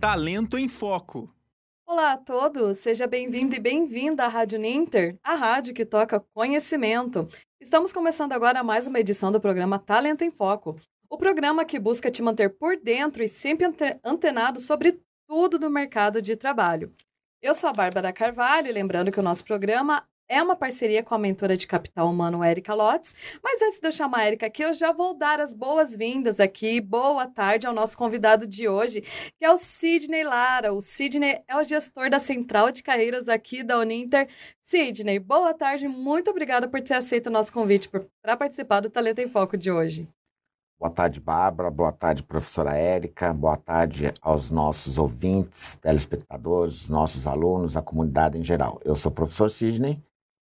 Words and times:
Talento 0.00 0.56
em 0.56 0.68
Foco. 0.68 1.28
Olá 1.84 2.12
a 2.12 2.16
todos, 2.16 2.78
seja 2.78 3.04
bem-vindo 3.08 3.56
e 3.56 3.58
bem-vinda 3.58 4.24
à 4.24 4.28
Rádio 4.28 4.56
Ninter, 4.56 5.18
a 5.24 5.34
rádio 5.34 5.74
que 5.74 5.84
toca 5.84 6.24
conhecimento. 6.32 7.28
Estamos 7.60 7.92
começando 7.92 8.32
agora 8.32 8.62
mais 8.62 8.86
uma 8.86 9.00
edição 9.00 9.32
do 9.32 9.40
programa 9.40 9.76
Talento 9.76 10.22
em 10.22 10.30
Foco, 10.30 10.80
o 11.10 11.18
programa 11.18 11.64
que 11.64 11.80
busca 11.80 12.12
te 12.12 12.22
manter 12.22 12.50
por 12.50 12.76
dentro 12.76 13.24
e 13.24 13.28
sempre 13.28 13.66
antenado 14.04 14.60
sobre 14.60 15.00
tudo 15.26 15.58
do 15.58 15.68
mercado 15.68 16.22
de 16.22 16.36
trabalho. 16.36 16.94
Eu 17.42 17.52
sou 17.52 17.68
a 17.68 17.72
Bárbara 17.72 18.12
Carvalho, 18.12 18.72
lembrando 18.72 19.10
que 19.10 19.18
o 19.18 19.22
nosso 19.22 19.44
programa 19.44 20.06
é 20.28 20.42
uma 20.42 20.54
parceria 20.54 21.02
com 21.02 21.14
a 21.14 21.18
mentora 21.18 21.56
de 21.56 21.66
capital 21.66 22.08
humano 22.10 22.44
Érica 22.44 22.74
Lotz. 22.74 23.14
Mas 23.42 23.62
antes 23.62 23.80
de 23.80 23.88
eu 23.88 23.92
chamar 23.92 24.18
a 24.18 24.24
Érica 24.24 24.46
aqui, 24.46 24.62
eu 24.62 24.74
já 24.74 24.92
vou 24.92 25.14
dar 25.14 25.40
as 25.40 25.54
boas-vindas 25.54 26.38
aqui. 26.38 26.80
Boa 26.80 27.26
tarde 27.26 27.66
ao 27.66 27.72
nosso 27.72 27.96
convidado 27.96 28.46
de 28.46 28.68
hoje, 28.68 29.00
que 29.00 29.44
é 29.44 29.50
o 29.50 29.56
Sidney 29.56 30.24
Lara. 30.24 30.72
O 30.74 30.80
Sidney 30.80 31.42
é 31.48 31.56
o 31.56 31.64
gestor 31.64 32.10
da 32.10 32.18
Central 32.18 32.70
de 32.70 32.82
Carreiras 32.82 33.28
aqui 33.28 33.62
da 33.62 33.78
Uninter. 33.78 34.28
Sidney, 34.60 35.18
boa 35.18 35.54
tarde. 35.54 35.88
Muito 35.88 36.30
obrigada 36.30 36.68
por 36.68 36.80
ter 36.82 36.94
aceito 36.94 37.28
o 37.28 37.32
nosso 37.32 37.52
convite 37.52 37.88
para 37.88 38.36
participar 38.36 38.80
do 38.80 38.90
Talento 38.90 39.20
em 39.20 39.28
Foco 39.28 39.56
de 39.56 39.72
hoje. 39.72 40.06
Boa 40.78 40.90
tarde, 40.90 41.18
Bárbara. 41.18 41.70
Boa 41.70 41.90
tarde, 41.90 42.22
professora 42.22 42.76
Érica. 42.76 43.32
Boa 43.32 43.56
tarde 43.56 44.12
aos 44.20 44.48
nossos 44.48 44.96
ouvintes, 44.96 45.74
telespectadores, 45.76 46.88
nossos 46.88 47.26
alunos, 47.26 47.76
a 47.76 47.82
comunidade 47.82 48.38
em 48.38 48.44
geral. 48.44 48.78
Eu 48.84 48.94
sou 48.94 49.10
o 49.10 49.14
professor 49.14 49.50
Sidney 49.50 50.00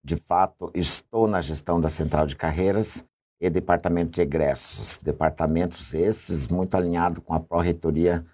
de 0.04 0.16
fato, 0.16 0.72
estou 0.74 1.28
na 1.28 1.42
gestão 1.42 1.80
da 1.80 1.90
Central 1.90 2.26
de 2.26 2.36
Carreiras 2.36 3.06
e 3.40 3.50
Departamento 3.50 4.12
de 4.12 4.22
Egressos, 4.22 4.98
departamentos 4.98 5.94
esses 5.94 6.48
muito 6.48 6.76
alinhados 6.76 7.24
com 7.24 7.34
a 7.34 7.40
pró-reitoria 7.40 8.26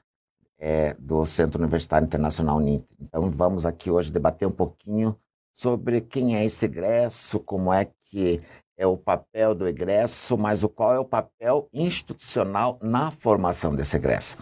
é, 0.58 0.94
do 0.96 1.26
Centro 1.26 1.62
Universitário 1.62 2.06
Internacional 2.06 2.60
NIT. 2.60 2.86
Então, 3.00 3.30
vamos 3.30 3.66
aqui 3.66 3.92
hoje 3.92 4.12
debater 4.12 4.48
um 4.48 4.52
pouquinho 4.52 5.18
sobre 5.54 6.02
quem 6.02 6.36
é 6.36 6.46
esse 6.46 6.66
egresso, 6.66 7.40
como 7.40 7.72
é 7.72 7.90
que 8.06 8.42
é 8.78 8.86
o 8.86 8.98
papel 8.98 9.56
do 9.56 9.68
egresso, 9.68 10.38
mas 10.38 10.64
o 10.64 10.70
qual 10.70 10.94
é 10.94 11.00
o 11.00 11.06
papel 11.06 11.68
institucional 11.74 12.78
na 12.82 13.12
formação 13.12 13.76
desse 13.76 13.96
egresso. 13.96 14.38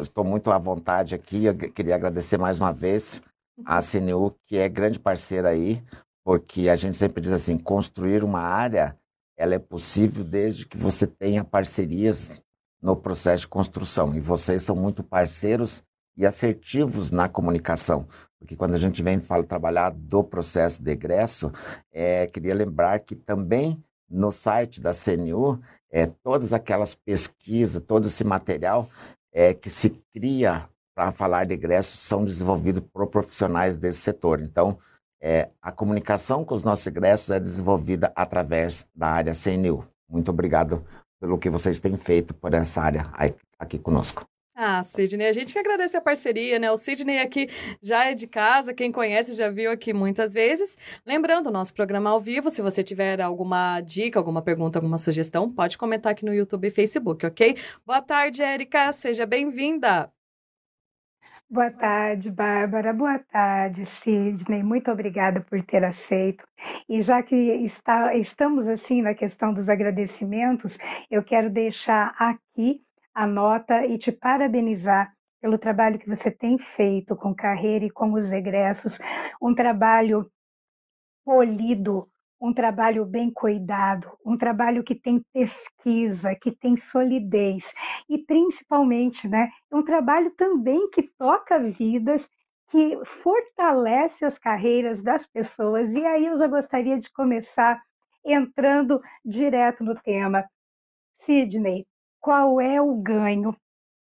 Estou 0.00 0.24
muito 0.24 0.50
à 0.50 0.58
vontade 0.58 1.14
aqui, 1.14 1.44
eu 1.44 1.54
queria 1.54 1.94
agradecer 1.94 2.38
mais 2.38 2.58
uma 2.60 2.72
vez 2.72 3.20
a 3.64 3.80
CNU, 3.80 4.36
que 4.44 4.56
é 4.58 4.68
grande 4.68 4.98
parceira 4.98 5.48
aí, 5.48 5.82
porque 6.24 6.68
a 6.68 6.76
gente 6.76 6.96
sempre 6.96 7.20
diz 7.20 7.32
assim, 7.32 7.56
construir 7.56 8.24
uma 8.24 8.40
área, 8.40 8.98
ela 9.36 9.54
é 9.54 9.58
possível 9.58 10.24
desde 10.24 10.66
que 10.66 10.76
você 10.76 11.06
tenha 11.06 11.44
parcerias 11.44 12.42
no 12.82 12.96
processo 12.96 13.42
de 13.42 13.48
construção. 13.48 14.14
E 14.14 14.20
vocês 14.20 14.62
são 14.62 14.74
muito 14.74 15.02
parceiros 15.02 15.82
e 16.16 16.26
assertivos 16.26 17.10
na 17.10 17.28
comunicação. 17.28 18.06
Porque 18.38 18.56
quando 18.56 18.74
a 18.74 18.78
gente 18.78 19.02
vem 19.02 19.20
fala, 19.20 19.44
trabalhar 19.44 19.90
do 19.90 20.22
processo 20.22 20.82
de 20.82 20.90
egresso, 20.90 21.52
é, 21.92 22.26
queria 22.26 22.54
lembrar 22.54 23.00
que 23.00 23.14
também 23.14 23.82
no 24.08 24.30
site 24.30 24.80
da 24.80 24.92
CNU, 24.92 25.60
é, 25.90 26.06
todas 26.06 26.52
aquelas 26.52 26.94
pesquisas, 26.94 27.82
todo 27.82 28.06
esse 28.06 28.24
material 28.24 28.88
é, 29.32 29.52
que 29.52 29.68
se 29.68 29.90
cria 30.14 30.68
para 30.96 31.12
falar 31.12 31.44
de 31.44 31.52
egressos 31.52 32.00
são 32.00 32.24
desenvolvidos 32.24 32.82
por 32.90 33.06
profissionais 33.08 33.76
desse 33.76 33.98
setor. 33.98 34.40
Então, 34.40 34.78
é, 35.20 35.50
a 35.60 35.70
comunicação 35.70 36.42
com 36.42 36.54
os 36.54 36.62
nossos 36.62 36.86
egressos 36.86 37.30
é 37.30 37.38
desenvolvida 37.38 38.10
através 38.16 38.86
da 38.94 39.08
área 39.08 39.32
CNU. 39.34 39.86
Muito 40.08 40.30
obrigado 40.30 40.82
pelo 41.20 41.38
que 41.38 41.50
vocês 41.50 41.78
têm 41.78 41.96
feito 41.98 42.32
por 42.32 42.54
essa 42.54 42.80
área 42.80 43.06
aqui 43.58 43.78
conosco. 43.78 44.24
Ah, 44.58 44.82
Sidney, 44.82 45.28
a 45.28 45.34
gente 45.34 45.52
que 45.52 45.58
agradece 45.58 45.98
a 45.98 46.00
parceria, 46.00 46.58
né? 46.58 46.72
O 46.72 46.78
Sidney 46.78 47.18
aqui 47.18 47.50
já 47.82 48.06
é 48.06 48.14
de 48.14 48.26
casa, 48.26 48.72
quem 48.72 48.90
conhece 48.90 49.34
já 49.34 49.50
viu 49.50 49.70
aqui 49.70 49.92
muitas 49.92 50.32
vezes. 50.32 50.78
Lembrando, 51.04 51.50
nosso 51.50 51.74
programa 51.74 52.08
ao 52.08 52.18
vivo, 52.18 52.48
se 52.48 52.62
você 52.62 52.82
tiver 52.82 53.20
alguma 53.20 53.82
dica, 53.82 54.18
alguma 54.18 54.40
pergunta, 54.40 54.78
alguma 54.78 54.96
sugestão, 54.96 55.52
pode 55.52 55.76
comentar 55.76 56.12
aqui 56.12 56.24
no 56.24 56.32
YouTube 56.32 56.68
e 56.68 56.70
Facebook, 56.70 57.26
ok? 57.26 57.54
Boa 57.84 58.00
tarde, 58.00 58.42
Érica, 58.42 58.92
seja 58.92 59.26
bem-vinda. 59.26 60.10
Boa 61.48 61.70
tarde, 61.70 62.28
Bárbara. 62.28 62.92
Boa 62.92 63.20
tarde, 63.20 63.86
Sidney. 64.02 64.64
Muito 64.64 64.90
obrigada 64.90 65.40
por 65.40 65.62
ter 65.64 65.84
aceito. 65.84 66.44
E 66.88 67.00
já 67.02 67.22
que 67.22 67.36
está, 67.36 68.14
estamos 68.16 68.66
assim 68.66 69.00
na 69.00 69.14
questão 69.14 69.54
dos 69.54 69.68
agradecimentos, 69.68 70.76
eu 71.08 71.22
quero 71.22 71.48
deixar 71.48 72.14
aqui 72.18 72.80
a 73.14 73.28
nota 73.28 73.86
e 73.86 73.96
te 73.96 74.10
parabenizar 74.10 75.12
pelo 75.40 75.56
trabalho 75.56 76.00
que 76.00 76.08
você 76.08 76.32
tem 76.32 76.58
feito 76.58 77.14
com 77.14 77.32
carreira 77.32 77.84
e 77.84 77.90
com 77.90 78.12
os 78.12 78.32
egressos, 78.32 78.98
um 79.40 79.54
trabalho 79.54 80.28
polido, 81.24 82.08
um 82.40 82.52
trabalho 82.52 83.04
bem 83.04 83.30
cuidado, 83.30 84.10
um 84.24 84.36
trabalho 84.36 84.84
que 84.84 84.94
tem 84.94 85.22
pesquisa, 85.32 86.34
que 86.34 86.50
tem 86.52 86.76
solidez 86.76 87.72
e 88.08 88.18
principalmente, 88.18 89.26
né, 89.26 89.50
um 89.72 89.82
trabalho 89.82 90.30
também 90.32 90.90
que 90.90 91.02
toca 91.18 91.58
vidas, 91.58 92.28
que 92.68 92.98
fortalece 93.22 94.24
as 94.24 94.38
carreiras 94.38 95.02
das 95.02 95.26
pessoas. 95.26 95.90
E 95.92 96.04
aí 96.04 96.26
eu 96.26 96.36
já 96.36 96.46
gostaria 96.46 96.98
de 96.98 97.10
começar 97.12 97.80
entrando 98.24 99.00
direto 99.24 99.84
no 99.84 99.94
tema. 99.94 100.44
Sidney, 101.22 101.86
qual 102.20 102.60
é 102.60 102.80
o 102.80 102.94
ganho 102.96 103.56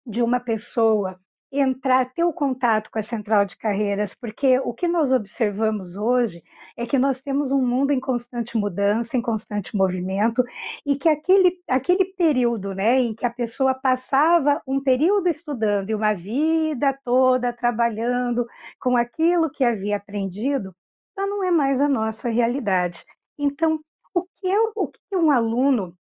de 0.06 0.22
uma 0.22 0.40
pessoa 0.40 1.20
entrar, 1.52 2.12
ter 2.14 2.24
o 2.24 2.34
contato 2.34 2.92
com 2.92 3.00
a 3.00 3.04
central 3.04 3.46
de 3.46 3.58
carreiras, 3.58 4.14
porque 4.16 4.60
o 4.60 4.74
que 4.74 4.88
nós 4.88 5.12
observamos 5.12 5.96
hoje 5.96 6.44
é 6.78 6.86
que 6.86 6.98
nós 6.98 7.20
temos 7.22 7.52
um 7.52 7.66
mundo 7.66 7.92
em 7.92 8.00
constante 8.00 8.58
mudança, 8.58 9.18
em 9.18 9.22
constante 9.22 9.76
movimento, 9.76 10.44
e 10.86 10.96
que 10.96 11.10
aquele, 11.10 11.60
aquele 11.68 12.06
período 12.06 12.74
né, 12.74 13.00
em 13.00 13.16
que 13.16 13.26
a 13.26 13.30
pessoa 13.30 13.74
passava 13.74 14.62
um 14.68 14.82
período 14.82 15.28
estudando 15.28 15.90
e 15.90 15.96
uma 15.96 16.14
vida 16.14 16.98
toda 17.04 17.52
trabalhando 17.52 18.48
com 18.80 18.96
aquilo 18.96 19.50
que 19.50 19.64
havia 19.64 19.98
aprendido, 19.98 20.74
já 21.18 21.26
não 21.26 21.44
é 21.44 21.52
mais 21.52 21.82
a 21.82 21.90
nossa 21.90 22.30
realidade. 22.30 23.04
Então, 23.38 23.80
o 24.14 24.24
que 24.24 24.48
é, 24.48 24.60
o 24.76 24.88
que 24.88 25.16
um 25.16 25.32
aluno 25.32 25.96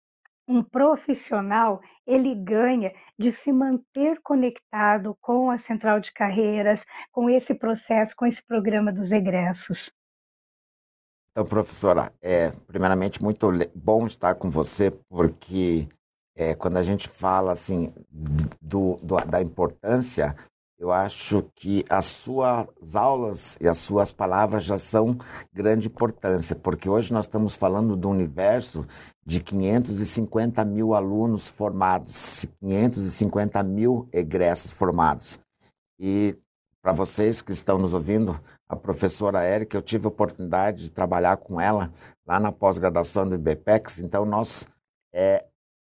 um 0.49 0.63
profissional 0.63 1.81
ele 2.07 2.35
ganha 2.35 2.93
de 3.19 3.33
se 3.33 3.53
manter 3.53 4.21
conectado 4.23 5.17
com 5.21 5.51
a 5.51 5.59
central 5.59 5.99
de 5.99 6.13
carreiras, 6.13 6.85
com 7.11 7.29
esse 7.29 7.55
processo, 7.55 8.15
com 8.17 8.27
esse 8.27 8.43
programa 8.43 8.93
dos 8.93 9.11
egressos. 9.11 9.91
Então, 11.31 11.45
professora, 11.45 12.13
é 12.23 12.51
primeiramente 12.67 13.23
muito 13.23 13.49
bom 13.75 14.07
estar 14.07 14.37
com 14.37 14.49
você, 14.49 14.91
porque 15.09 15.89
é, 16.35 16.55
quando 16.55 16.77
a 16.77 16.83
gente 16.83 17.09
fala 17.09 17.53
assim 17.53 17.93
do, 18.63 18.97
do, 18.97 19.17
da 19.17 19.43
importância 19.43 20.35
eu 20.79 20.93
acho 20.93 21.43
que 21.55 21.85
as 21.89 22.05
suas 22.05 22.95
aulas 22.95 23.57
e 23.61 23.67
as 23.67 23.79
suas 23.79 24.13
palavras 24.13 24.63
já 24.63 24.77
são 24.77 25.17
grande 25.53 25.87
importância, 25.87 26.55
porque 26.55 26.89
hoje 26.89 27.13
nós 27.13 27.25
estamos 27.25 27.57
falando 27.57 27.97
do 27.97 28.11
universo 28.11 28.87
de 29.25 29.41
550 29.41 30.65
mil 30.65 30.95
alunos 30.95 31.49
formados, 31.49 32.47
550 32.61 33.63
mil 33.63 34.09
egressos 34.13 34.73
formados. 34.73 35.39
E 35.99 36.37
para 36.83 36.93
vocês 36.93 37.41
que 37.41 37.53
estão 37.53 37.79
nos 37.79 37.95
ouvindo, 37.95 38.39
a 38.69 38.77
professora 38.77 39.43
Érica, 39.43 39.77
eu 39.77 39.83
tive 39.83 40.07
a 40.07 40.09
oportunidade 40.09 40.85
de 40.85 40.91
trabalhar 40.91 41.37
com 41.39 41.61
ela 41.61 41.91
lá 42.27 42.39
na 42.39 42.53
pós-graduação 42.53 43.29
do 43.29 43.35
IBPEX, 43.35 44.01
então 44.01 44.25
nós 44.25 44.67
é, 45.13 45.45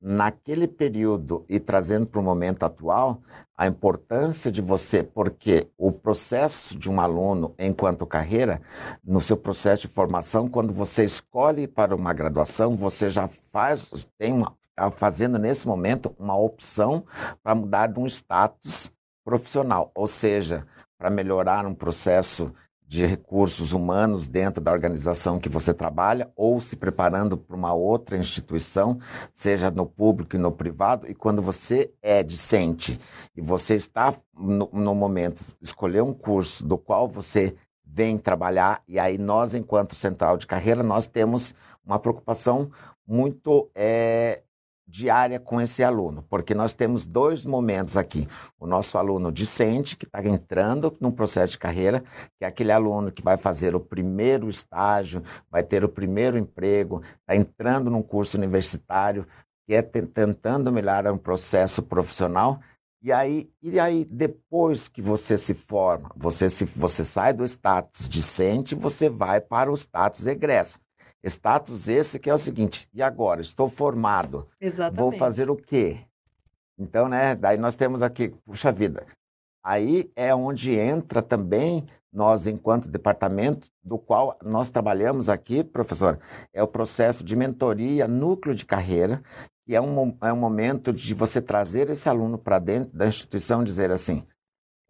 naquele 0.02 0.68
período 0.68 1.46
e 1.48 1.60
trazendo 1.60 2.08
para 2.08 2.20
o 2.20 2.24
momento 2.24 2.64
atual, 2.64 3.22
a 3.56 3.68
importância 3.68 4.52
de 4.52 4.60
você, 4.62 5.04
porque 5.04 5.68
o 5.78 5.92
processo 5.92 6.76
de 6.76 6.90
um 6.90 7.00
aluno 7.00 7.54
enquanto 7.60 8.08
carreira, 8.08 8.60
no 9.04 9.22
seu 9.22 9.38
processo 9.38 9.88
de 9.88 9.94
formação, 9.94 10.50
quando 10.50 10.74
você 10.74 11.04
escolhe 11.04 11.68
para 11.68 11.96
uma 11.96 12.12
graduação, 12.12 12.76
você 12.76 13.10
já 13.10 13.28
faz, 13.28 14.08
tem 14.18 14.34
uma, 14.34 14.58
está 14.70 14.90
fazendo 14.90 15.38
nesse 15.38 15.68
momento 15.68 16.16
uma 16.18 16.36
opção 16.36 17.04
para 17.44 17.54
mudar 17.54 17.88
de 17.88 18.00
um 18.00 18.08
status 18.08 18.92
profissional, 19.24 19.92
ou 19.94 20.08
seja, 20.08 20.66
para 20.98 21.12
melhorar 21.12 21.66
um 21.66 21.76
processo 21.76 22.52
de 22.92 23.06
recursos 23.06 23.72
humanos 23.72 24.28
dentro 24.28 24.62
da 24.62 24.70
organização 24.70 25.40
que 25.40 25.48
você 25.48 25.74
trabalha 25.74 26.30
ou 26.36 26.60
se 26.60 26.76
preparando 26.76 27.38
para 27.38 27.56
uma 27.56 27.74
outra 27.74 28.18
instituição, 28.18 29.00
seja 29.32 29.72
no 29.72 29.86
público 29.86 30.36
e 30.36 30.38
no 30.38 30.52
privado, 30.52 31.10
e 31.10 31.16
quando 31.16 31.42
você 31.42 31.90
é 32.02 32.22
discente 32.22 33.00
e 33.34 33.40
você 33.40 33.76
está 33.76 34.14
no, 34.38 34.70
no 34.74 34.94
momento 34.94 35.42
escolher 35.62 36.02
um 36.02 36.14
curso 36.14 36.66
do 36.66 36.78
qual 36.78 37.08
você 37.08 37.56
vem 37.86 38.18
trabalhar, 38.18 38.84
e 38.86 39.00
aí 39.00 39.18
nós, 39.18 39.56
enquanto 39.56 39.96
central 39.96 40.38
de 40.38 40.46
carreira, 40.46 40.84
nós 40.84 41.08
temos 41.08 41.56
uma 41.86 41.98
preocupação 41.98 42.70
muito 43.08 43.72
é, 43.74 44.44
diária 44.92 45.40
com 45.40 45.62
esse 45.62 45.84
aluno, 45.84 46.24
porque 46.30 46.54
nós 46.54 46.74
temos 46.74 47.06
dois 47.06 47.46
momentos 47.46 47.96
aqui. 47.96 48.28
O 48.60 48.68
nosso 48.68 48.98
aluno 48.98 49.32
discente, 49.32 49.96
que 49.96 50.06
está 50.06 50.24
entrando 50.24 50.96
no 51.00 51.12
processo 51.12 51.54
de 51.54 51.58
carreira, 51.58 52.04
que 52.38 52.44
é 52.44 52.48
aquele 52.48 52.72
aluno 52.72 53.12
que 53.12 53.24
vai 53.24 53.38
fazer 53.38 53.74
o 53.74 53.80
primeiro 53.80 54.50
estágio, 54.50 55.24
vai 55.50 55.64
ter 55.64 55.84
o 55.84 55.90
primeiro 55.90 56.38
emprego, 56.38 57.02
está 57.22 57.36
entrando 57.36 57.90
num 57.90 58.04
curso 58.04 58.38
universitário, 58.38 59.26
que 59.66 59.74
é 59.74 59.82
tentando 59.82 60.72
melhorar 60.72 61.12
um 61.14 61.18
processo 61.18 61.82
profissional. 61.82 62.60
E 63.02 63.12
aí, 63.12 63.50
e 63.64 63.80
aí, 63.80 64.06
depois 64.06 64.88
que 64.88 65.02
você 65.02 65.36
se 65.38 65.56
forma, 65.56 66.12
você, 66.16 66.50
se, 66.50 66.66
você 66.66 67.04
sai 67.04 67.34
do 67.34 67.44
status 67.46 68.08
discente, 68.08 68.76
você 68.76 69.10
vai 69.10 69.42
para 69.42 69.72
o 69.72 69.76
status 69.76 70.28
egresso. 70.28 70.78
Status 71.24 71.88
esse 71.88 72.20
que 72.20 72.30
é 72.30 72.34
o 72.34 72.38
seguinte, 72.38 72.88
e 72.94 73.02
agora? 73.02 73.42
Estou 73.42 73.68
formado. 73.68 74.48
Exatamente. 74.60 75.00
Vou 75.00 75.12
fazer 75.12 75.50
o 75.50 75.56
quê? 75.56 76.02
Então, 76.78 77.08
né, 77.08 77.36
daí 77.36 77.58
nós 77.58 77.76
temos 77.76 78.02
aqui, 78.02 78.30
puxa 78.46 78.72
vida, 78.72 79.06
aí 79.64 80.10
é 80.16 80.34
onde 80.34 80.78
entra 80.78 81.22
também 81.22 81.86
nós, 82.12 82.46
enquanto 82.46 82.90
departamento, 82.90 83.68
do 83.84 83.98
qual 83.98 84.38
nós 84.44 84.70
trabalhamos 84.70 85.30
aqui, 85.30 85.64
professor, 85.64 86.20
é 86.54 86.62
o 86.62 86.68
processo 86.68 87.24
de 87.24 87.36
mentoria, 87.36 88.08
núcleo 88.08 88.54
de 88.54 88.66
carreira, 88.66 89.22
que 89.66 89.76
é 89.76 89.82
um, 89.82 90.18
é 90.22 90.34
um 90.34 90.38
momento 90.38 90.92
de 90.92 91.14
você 91.14 91.42
trazer 91.42 91.90
esse 91.90 92.10
aluno 92.10 92.38
para 92.38 92.60
dentro 92.60 92.98
da 92.98 93.08
instituição, 93.08 93.64
dizer 93.64 93.92
assim, 93.92 94.24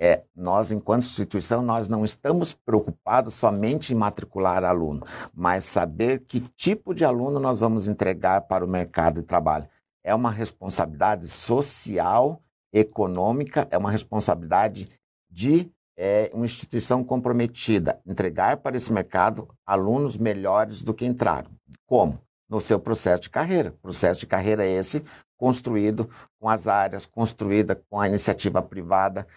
é, 0.01 0.23
nós, 0.35 0.71
enquanto 0.71 1.03
instituição, 1.03 1.61
nós 1.61 1.87
não 1.87 2.03
estamos 2.03 2.55
preocupados 2.55 3.35
somente 3.35 3.93
em 3.93 3.95
matricular 3.95 4.63
aluno, 4.63 5.05
mas 5.31 5.63
saber 5.63 6.25
que 6.27 6.39
tipo 6.39 6.95
de 6.95 7.05
aluno 7.05 7.39
nós 7.39 7.59
vamos 7.59 7.87
entregar 7.87 8.41
para 8.41 8.65
o 8.65 8.67
mercado 8.67 9.21
de 9.21 9.27
trabalho. 9.27 9.69
É 10.03 10.15
uma 10.15 10.31
responsabilidade 10.31 11.27
social, 11.27 12.41
econômica, 12.73 13.67
é 13.69 13.77
uma 13.77 13.91
responsabilidade 13.91 14.89
de 15.29 15.69
é, 15.95 16.31
uma 16.33 16.45
instituição 16.45 17.03
comprometida, 17.03 18.01
entregar 18.03 18.57
para 18.57 18.75
esse 18.75 18.91
mercado 18.91 19.47
alunos 19.63 20.17
melhores 20.17 20.81
do 20.81 20.95
que 20.95 21.05
entraram. 21.05 21.51
Como? 21.85 22.19
No 22.49 22.59
seu 22.59 22.79
processo 22.79 23.21
de 23.21 23.29
carreira. 23.29 23.75
Processo 23.83 24.21
de 24.21 24.25
carreira 24.25 24.65
esse 24.65 25.03
construído 25.37 26.09
com 26.39 26.49
as 26.49 26.67
áreas, 26.67 27.05
construída 27.05 27.75
com 27.89 27.99
a 27.99 28.07
iniciativa 28.07 28.61
privada, 28.61 29.27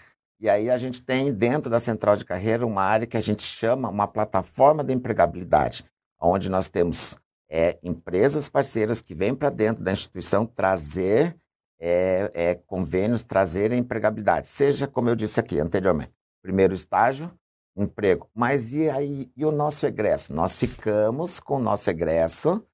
e 0.40 0.48
aí 0.48 0.70
a 0.70 0.76
gente 0.76 1.02
tem 1.02 1.32
dentro 1.32 1.70
da 1.70 1.78
central 1.78 2.16
de 2.16 2.24
carreira 2.24 2.66
uma 2.66 2.82
área 2.82 3.06
que 3.06 3.16
a 3.16 3.20
gente 3.20 3.42
chama 3.42 3.88
uma 3.88 4.06
plataforma 4.06 4.82
de 4.82 4.92
empregabilidade, 4.92 5.84
onde 6.20 6.50
nós 6.50 6.68
temos 6.68 7.16
é, 7.48 7.78
empresas 7.82 8.48
parceiras 8.48 9.00
que 9.00 9.14
vêm 9.14 9.34
para 9.34 9.50
dentro 9.50 9.84
da 9.84 9.92
instituição 9.92 10.46
trazer 10.46 11.36
é, 11.80 12.30
é, 12.34 12.54
convênios, 12.54 13.22
trazer 13.22 13.72
a 13.72 13.76
empregabilidade. 13.76 14.48
Seja, 14.48 14.86
como 14.86 15.08
eu 15.08 15.16
disse 15.16 15.38
aqui 15.38 15.60
anteriormente, 15.60 16.12
primeiro 16.42 16.74
estágio, 16.74 17.30
emprego. 17.76 18.28
Mas 18.34 18.72
e 18.72 18.88
aí 18.88 19.30
e 19.36 19.44
o 19.44 19.52
nosso 19.52 19.86
egresso? 19.86 20.32
Nós 20.32 20.56
ficamos 20.56 21.40
com 21.40 21.56
o 21.56 21.62
nosso 21.62 21.88
egresso 21.90 22.64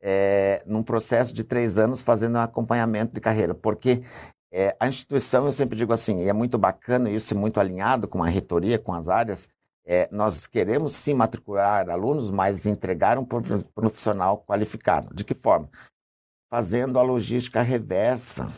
é, 0.00 0.62
num 0.66 0.82
processo 0.82 1.34
de 1.34 1.42
três 1.44 1.78
anos 1.78 2.02
fazendo 2.02 2.36
um 2.36 2.40
acompanhamento 2.40 3.14
de 3.14 3.20
carreira, 3.20 3.54
porque 3.54 4.02
é, 4.58 4.74
a 4.80 4.88
instituição, 4.88 5.44
eu 5.44 5.52
sempre 5.52 5.76
digo 5.76 5.92
assim, 5.92 6.24
e 6.24 6.30
é 6.30 6.32
muito 6.32 6.56
bacana 6.56 7.10
isso, 7.10 7.34
é 7.34 7.36
muito 7.36 7.60
alinhado 7.60 8.08
com 8.08 8.22
a 8.22 8.26
reitoria, 8.26 8.78
com 8.78 8.94
as 8.94 9.06
áreas, 9.06 9.46
é, 9.84 10.08
nós 10.10 10.46
queremos 10.46 10.92
sim 10.92 11.12
matricular 11.12 11.90
alunos, 11.90 12.30
mas 12.30 12.64
entregar 12.64 13.18
um 13.18 13.24
profissional 13.24 14.42
qualificado. 14.46 15.14
De 15.14 15.24
que 15.24 15.34
forma? 15.34 15.68
Fazendo 16.48 16.98
a 16.98 17.02
logística 17.02 17.60
reversa, 17.60 18.50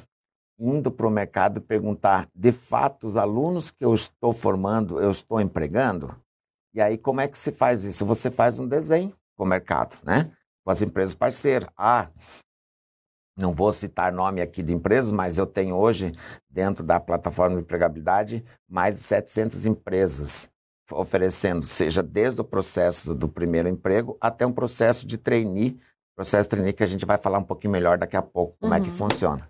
indo 0.56 0.88
para 0.88 1.08
o 1.08 1.10
mercado 1.10 1.60
perguntar, 1.60 2.28
de 2.32 2.52
fato, 2.52 3.04
os 3.04 3.16
alunos 3.16 3.72
que 3.72 3.84
eu 3.84 3.92
estou 3.92 4.32
formando, 4.32 5.00
eu 5.00 5.10
estou 5.10 5.40
empregando? 5.40 6.14
E 6.72 6.80
aí, 6.80 6.96
como 6.96 7.20
é 7.20 7.26
que 7.26 7.36
se 7.36 7.50
faz 7.50 7.82
isso? 7.82 8.06
Você 8.06 8.30
faz 8.30 8.60
um 8.60 8.68
desenho 8.68 9.12
com 9.36 9.42
o 9.42 9.48
mercado, 9.48 9.98
né? 10.04 10.30
Com 10.64 10.70
as 10.70 10.80
empresas 10.80 11.16
parceiras. 11.16 11.68
Ah, 11.76 12.08
não 13.38 13.52
vou 13.52 13.70
citar 13.70 14.12
nome 14.12 14.42
aqui 14.42 14.62
de 14.62 14.74
empresas, 14.74 15.12
mas 15.12 15.38
eu 15.38 15.46
tenho 15.46 15.76
hoje, 15.76 16.12
dentro 16.50 16.82
da 16.82 16.98
plataforma 16.98 17.56
de 17.56 17.62
empregabilidade, 17.62 18.44
mais 18.68 18.96
de 18.96 19.02
700 19.02 19.64
empresas 19.64 20.50
oferecendo, 20.90 21.66
seja 21.66 22.02
desde 22.02 22.40
o 22.40 22.44
processo 22.44 23.14
do 23.14 23.28
primeiro 23.28 23.68
emprego 23.68 24.16
até 24.20 24.46
um 24.46 24.52
processo 24.52 25.06
de 25.06 25.16
trainee, 25.16 25.78
processo 26.16 26.44
de 26.44 26.48
trainee 26.48 26.72
que 26.72 26.82
a 26.82 26.86
gente 26.86 27.06
vai 27.06 27.18
falar 27.18 27.38
um 27.38 27.44
pouquinho 27.44 27.72
melhor 27.72 27.98
daqui 27.98 28.16
a 28.16 28.22
pouco, 28.22 28.56
como 28.58 28.72
uhum. 28.72 28.78
é 28.78 28.82
que 28.82 28.90
uhum. 28.90 28.96
funciona. 28.96 29.48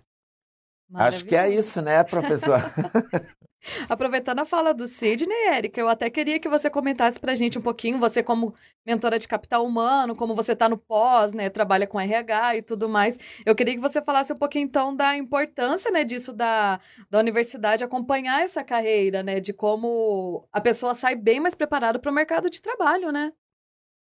Acho 0.93 1.23
que 1.25 1.35
é 1.35 1.49
isso, 1.49 1.81
né, 1.81 2.03
professor? 2.03 2.61
Aproveitando 3.89 4.39
a 4.39 4.45
fala 4.45 4.73
do 4.73 4.87
Sidney, 4.87 5.47
Érica, 5.47 5.79
eu 5.79 5.89
até 5.89 6.09
queria 6.09 6.39
que 6.39 6.47
você 6.47 6.69
comentasse 6.69 7.19
para 7.19 7.33
a 7.33 7.35
gente 7.35 7.57
um 7.57 7.61
pouquinho, 7.61 7.99
você 7.99 8.23
como 8.23 8.53
mentora 8.85 9.19
de 9.19 9.27
capital 9.27 9.65
humano, 9.65 10.15
como 10.15 10.35
você 10.35 10.53
está 10.53 10.69
no 10.69 10.77
pós, 10.77 11.33
né, 11.33 11.49
trabalha 11.49 11.85
com 11.85 11.99
RH 11.99 12.57
e 12.57 12.61
tudo 12.61 12.87
mais. 12.87 13.17
Eu 13.45 13.55
queria 13.55 13.73
que 13.75 13.79
você 13.79 14.01
falasse 14.01 14.31
um 14.31 14.37
pouquinho, 14.37 14.65
então, 14.65 14.95
da 14.95 15.15
importância, 15.17 15.91
né, 15.91 16.03
disso 16.03 16.33
da, 16.33 16.79
da 17.09 17.19
universidade 17.19 17.83
acompanhar 17.83 18.41
essa 18.41 18.63
carreira, 18.63 19.21
né, 19.23 19.39
de 19.39 19.53
como 19.53 20.47
a 20.51 20.61
pessoa 20.61 20.93
sai 20.93 21.15
bem 21.15 21.39
mais 21.39 21.55
preparada 21.55 21.99
para 21.99 22.11
o 22.11 22.15
mercado 22.15 22.49
de 22.49 22.61
trabalho, 22.61 23.11
né? 23.11 23.31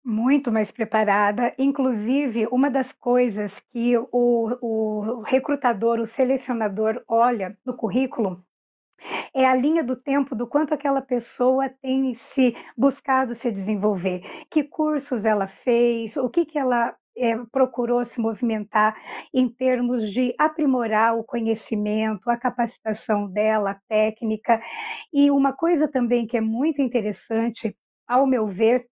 Muito 0.02 0.50
mais 0.50 0.70
preparada. 0.70 1.54
Inclusive, 1.58 2.46
uma 2.50 2.70
das 2.70 2.90
coisas 2.92 3.52
que 3.70 3.98
o, 4.10 4.56
o 4.62 5.22
recrutador, 5.22 6.00
o 6.00 6.08
selecionador 6.14 7.02
olha 7.06 7.56
no 7.66 7.74
currículo 7.74 8.42
é 9.34 9.46
a 9.46 9.54
linha 9.54 9.82
do 9.82 9.96
tempo 9.96 10.34
do 10.34 10.46
quanto 10.46 10.74
aquela 10.74 11.00
pessoa 11.00 11.68
tem 11.82 12.14
se 12.14 12.54
buscado 12.76 13.34
se 13.34 13.50
desenvolver, 13.50 14.22
que 14.50 14.64
cursos 14.64 15.24
ela 15.24 15.46
fez, 15.46 16.16
o 16.16 16.28
que, 16.28 16.44
que 16.44 16.58
ela 16.58 16.94
é, 17.16 17.36
procurou 17.52 18.04
se 18.04 18.20
movimentar 18.20 18.96
em 19.32 19.48
termos 19.48 20.10
de 20.10 20.34
aprimorar 20.38 21.16
o 21.16 21.24
conhecimento, 21.24 22.30
a 22.30 22.36
capacitação 22.36 23.28
dela, 23.30 23.72
a 23.72 23.80
técnica. 23.88 24.60
E 25.12 25.30
uma 25.30 25.52
coisa 25.52 25.86
também 25.88 26.26
que 26.26 26.36
é 26.36 26.40
muito 26.40 26.80
interessante, 26.80 27.76
ao 28.06 28.26
meu 28.26 28.46
ver, 28.46 28.86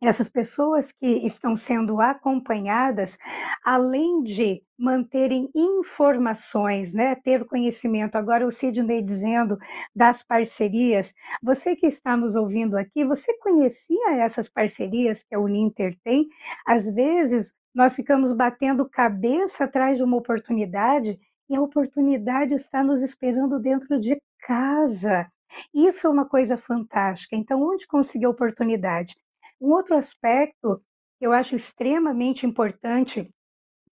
essas 0.00 0.28
pessoas 0.28 0.92
que 0.92 1.06
estão 1.26 1.56
sendo 1.56 2.00
acompanhadas, 2.00 3.18
além 3.64 4.22
de 4.22 4.62
manterem 4.78 5.50
informações, 5.54 6.92
né, 6.92 7.16
ter 7.16 7.44
conhecimento. 7.44 8.16
Agora 8.16 8.46
o 8.46 8.52
Sidney 8.52 9.02
dizendo 9.02 9.58
das 9.94 10.22
parcerias, 10.22 11.12
você 11.42 11.74
que 11.74 11.86
está 11.86 12.16
nos 12.16 12.36
ouvindo 12.36 12.76
aqui, 12.76 13.04
você 13.04 13.32
conhecia 13.38 14.14
essas 14.22 14.48
parcerias 14.48 15.22
que 15.24 15.34
a 15.34 15.40
Uninter 15.40 15.96
tem? 16.04 16.28
Às 16.66 16.88
vezes 16.94 17.52
nós 17.74 17.94
ficamos 17.94 18.32
batendo 18.32 18.88
cabeça 18.88 19.64
atrás 19.64 19.96
de 19.96 20.02
uma 20.04 20.16
oportunidade 20.16 21.18
e 21.50 21.56
a 21.56 21.60
oportunidade 21.60 22.54
está 22.54 22.84
nos 22.84 23.02
esperando 23.02 23.58
dentro 23.58 24.00
de 24.00 24.20
casa. 24.40 25.26
Isso 25.74 26.06
é 26.06 26.10
uma 26.10 26.26
coisa 26.26 26.56
fantástica. 26.56 27.34
Então, 27.34 27.62
onde 27.62 27.86
conseguir 27.86 28.26
oportunidade? 28.26 29.16
Um 29.60 29.72
outro 29.72 29.96
aspecto 29.96 30.80
que 31.18 31.26
eu 31.26 31.32
acho 31.32 31.56
extremamente 31.56 32.46
importante 32.46 33.28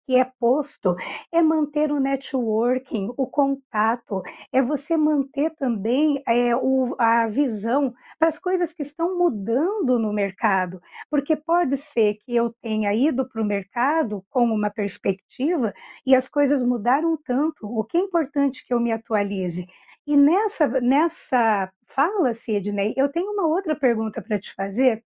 que 0.06 0.16
é 0.16 0.26
posto 0.40 0.96
é 1.32 1.42
manter 1.42 1.92
o 1.92 2.00
networking, 2.00 3.14
o 3.16 3.26
contato, 3.26 4.22
é 4.52 4.62
você 4.62 4.98
manter 4.98 5.52
também 5.56 6.22
é, 6.28 6.56
o, 6.56 6.96
a 7.00 7.28
visão 7.28 7.94
para 8.20 8.30
as 8.30 8.38
coisas 8.38 8.74
que 8.74 8.84
estão 8.84 9.18
mudando 9.18 9.98
no 9.98 10.12
mercado, 10.12 10.82
porque 11.10 11.36
pode 11.36 11.78
ser 11.78 12.16
que 12.16 12.36
eu 12.36 12.54
tenha 12.62 12.94
ido 12.94 13.28
para 13.28 13.42
o 13.42 13.46
mercado 13.46 14.24
com 14.30 14.44
uma 14.44 14.70
perspectiva 14.70 15.74
e 16.06 16.16
as 16.16 16.28
coisas 16.28 16.62
mudaram 16.62 17.18
tanto. 17.18 17.66
O 17.66 17.84
que 17.84 17.98
é 17.98 18.02
importante 18.02 18.66
que 18.66 18.74
eu 18.74 18.80
me 18.80 18.92
atualize? 18.92 19.66
E 20.06 20.18
nessa, 20.18 20.68
nessa 20.82 21.72
fala, 21.96 22.34
Sidney, 22.34 22.94
eu 22.98 23.10
tenho 23.10 23.32
uma 23.32 23.48
outra 23.48 23.76
pergunta 23.76 24.22
para 24.22 24.40
te 24.40 24.54
fazer 24.54 25.02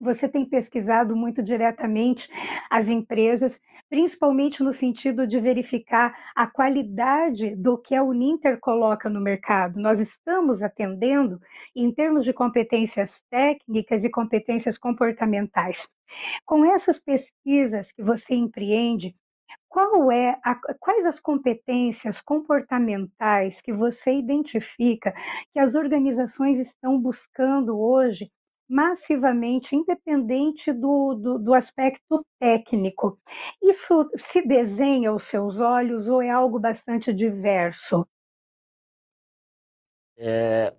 você 0.00 0.28
tem 0.28 0.44
pesquisado 0.44 1.16
muito 1.16 1.42
diretamente 1.42 2.28
as 2.70 2.88
empresas, 2.88 3.60
principalmente 3.88 4.62
no 4.62 4.72
sentido 4.72 5.26
de 5.26 5.40
verificar 5.40 6.16
a 6.34 6.46
qualidade 6.46 7.56
do 7.56 7.76
que 7.78 7.94
a 7.94 8.02
Uninter 8.02 8.58
coloca 8.60 9.08
no 9.08 9.20
mercado. 9.20 9.80
Nós 9.80 9.98
estamos 9.98 10.62
atendendo 10.62 11.40
em 11.74 11.92
termos 11.92 12.24
de 12.24 12.32
competências 12.32 13.10
técnicas 13.30 14.04
e 14.04 14.10
competências 14.10 14.78
comportamentais. 14.78 15.88
Com 16.46 16.64
essas 16.64 16.98
pesquisas 16.98 17.92
que 17.92 18.02
você 18.02 18.34
empreende, 18.34 19.14
é 20.12 20.36
a, 20.42 20.58
quais 20.80 21.06
as 21.06 21.20
competências 21.20 22.20
comportamentais 22.20 23.60
que 23.60 23.72
você 23.72 24.12
identifica 24.12 25.12
que 25.52 25.58
as 25.58 25.74
organizações 25.74 26.58
estão 26.58 27.00
buscando 27.00 27.78
hoje 27.78 28.30
massivamente, 28.68 29.74
independente 29.74 30.72
do, 30.72 31.14
do, 31.14 31.38
do, 31.38 31.54
aspecto 31.54 32.24
técnico. 32.38 33.18
Isso 33.62 34.10
se 34.30 34.42
desenha 34.42 35.10
aos 35.10 35.24
seus 35.24 35.58
olhos 35.58 36.06
ou 36.06 36.20
é 36.20 36.30
algo 36.30 36.58
bastante 36.58 37.12
diverso? 37.12 38.06
É, 40.18 40.74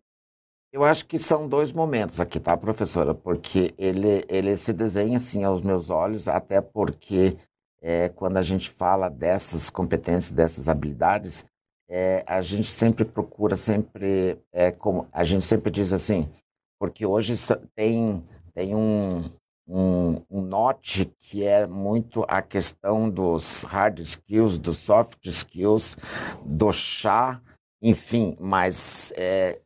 eu 0.71 0.83
acho 0.83 1.05
que 1.07 1.17
são 1.17 1.47
dois 1.47 1.71
momentos 1.71 2.19
aqui, 2.19 2.39
tá, 2.39 2.55
professora? 2.55 3.15
Porque 3.15 3.73
ele, 3.77 4.23
ele 4.27 4.55
se 4.55 4.71
desenha 4.71 5.17
assim 5.17 5.43
aos 5.43 5.61
meus 5.61 5.89
olhos, 5.89 6.27
até 6.27 6.61
porque 6.61 7.37
é, 7.81 8.09
quando 8.09 8.37
a 8.37 8.41
gente 8.41 8.69
fala 8.69 9.09
dessas 9.09 9.69
competências, 9.69 10.31
dessas 10.31 10.69
habilidades, 10.69 11.43
é, 11.89 12.23
a 12.27 12.39
gente 12.41 12.67
sempre 12.67 13.03
procura, 13.03 13.55
sempre, 13.55 14.37
é, 14.51 14.71
como 14.71 15.07
a 15.11 15.23
gente 15.23 15.43
sempre 15.43 15.71
diz 15.71 15.91
assim, 15.91 16.29
porque 16.79 17.05
hoje 17.05 17.35
tem, 17.75 18.23
tem 18.53 18.73
um, 18.73 19.29
um, 19.67 20.21
um 20.29 20.41
note 20.41 21.11
que 21.19 21.45
é 21.45 21.67
muito 21.67 22.25
a 22.27 22.41
questão 22.41 23.09
dos 23.09 23.63
hard 23.63 23.99
skills, 23.99 24.57
dos 24.57 24.77
soft 24.77 25.25
skills, 25.25 25.97
do 26.43 26.71
chá, 26.71 27.41
enfim, 27.81 28.35
mas 28.39 29.13
é, 29.15 29.59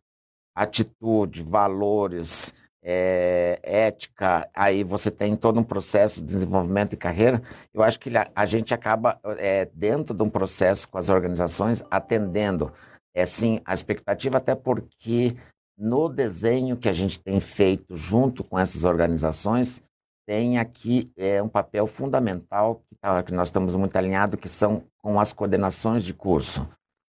atitude, 0.55 1.43
valores, 1.43 2.53
é, 2.83 3.57
ética, 3.63 4.47
aí 4.53 4.83
você 4.83 5.09
tem 5.09 5.35
todo 5.35 5.59
um 5.59 5.63
processo 5.63 6.19
de 6.19 6.27
desenvolvimento 6.27 6.91
de 6.91 6.97
carreira. 6.97 7.41
Eu 7.73 7.81
acho 7.81 7.99
que 7.99 8.11
a, 8.35 8.45
gente 8.45 8.73
acaba, 8.73 9.19
é, 9.37 9.69
dentro 9.73 10.13
de 10.13 10.21
um 10.21 10.29
processo 10.29 10.89
com 10.89 10.97
as 10.97 11.09
organizações, 11.09 11.81
atendendo, 11.89 12.73
é 13.15 13.25
sim, 13.25 13.61
a 13.63 13.73
expectativa, 13.73 14.37
até 14.37 14.53
porque 14.53 15.37
no 15.77 16.09
desenho 16.09 16.77
que 16.77 16.89
a 16.89 16.93
gente 16.93 17.19
tem 17.19 17.39
feito 17.39 17.95
junto 17.95 18.43
com 18.43 18.57
essas 18.57 18.83
organizações, 18.83 19.81
tem 20.25 20.57
aqui 20.57 21.11
é, 21.17 21.41
um 21.41 21.49
papel 21.49 21.85
fundamental 21.85 22.81
que, 22.87 22.95
tá, 22.95 23.23
nós 23.31 23.49
estamos 23.49 23.75
muito 23.75 23.95
alinhados, 23.95 24.39
que 24.39 24.47
são 24.47 24.83
com 24.97 25.19
as 25.19 25.33
coordenações 25.33 26.03
de 26.03 26.13
curso. 26.13 26.67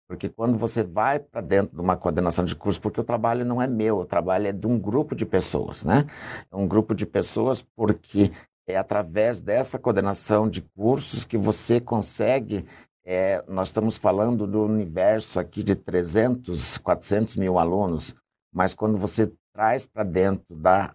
Porque 0.09 0.29
quando 0.29 0.59
você 0.59 0.83
vai 0.83 1.19
para 1.19 1.41
dentro 1.41 1.75
de 1.75 1.81
uma 1.81 1.97
coordenação 1.97 2.45
de 2.45 2.55
curso, 2.55 2.81
porque 2.81 3.01
o 3.01 3.05
trabalho 3.05 3.45
não 3.45 3.63
é 3.63 3.67
meu, 3.67 3.99
o 3.99 4.05
trabalho 4.05 4.49
é 4.49 4.53
de 4.53 4.67
um 4.67 4.79
grupo 4.79 5.15
de 5.15 5.25
pessoas, 5.25 5.85
né? 5.85 6.05
É 6.51 6.57
um 6.57 6.69
grupo 6.69 6.95
de 6.95 7.07
pessoas 7.07 7.63
porque 7.75 8.31
é 8.67 8.77
através 8.77 9.41
dessa 9.41 9.79
coordenação 9.79 10.49
de 10.49 10.61
cursos 10.61 11.25
que 11.25 11.39
você 11.39 11.81
consegue. 11.81 12.67
É, 13.05 13.43
nós 13.49 13.69
estamos 13.69 13.97
falando 13.97 14.47
do 14.47 14.65
universo 14.65 15.39
aqui 15.39 15.63
de 15.63 15.75
300, 15.75 16.79
400 16.79 17.37
mil 17.37 17.59
alunos, 17.59 18.15
mas 18.55 18.73
quando 18.73 18.97
você 18.97 19.31
traz 19.53 19.85
para 19.85 20.05
dentro 20.05 20.55
da, 20.55 20.95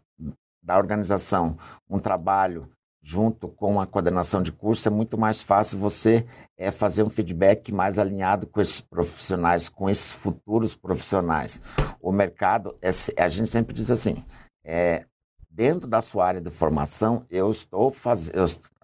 da 0.64 0.78
organização 0.78 1.58
um 1.90 2.00
trabalho 2.00 2.70
junto 3.02 3.48
com 3.48 3.80
a 3.80 3.88
coordenação 3.88 4.42
de 4.42 4.52
curso, 4.52 4.88
é 4.88 4.92
muito 4.92 5.18
mais 5.18 5.42
fácil 5.42 5.80
você 5.80 6.26
é, 6.58 6.70
fazer 6.70 7.04
um 7.04 7.10
feedback 7.10 7.72
mais 7.72 7.98
alinhado 7.98 8.46
com 8.46 8.60
esses 8.60 8.82
profissionais, 8.82 9.70
com 9.70 9.90
esses 9.90 10.14
futuros 10.14 10.76
profissionais. 10.76 11.62
O 12.02 12.12
mercado, 12.12 12.78
é, 12.82 12.90
a 13.22 13.28
gente 13.28 13.50
sempre 13.50 13.74
diz 13.74 13.90
assim, 13.90 14.24
é, 14.64 15.06
dentro 15.50 15.88
da 15.88 16.02
sua 16.02 16.26
área 16.26 16.42
de 16.42 16.50
formação, 16.50 17.26
eu 17.30 17.50
estou 17.50 17.90
fazendo, 17.90 18.38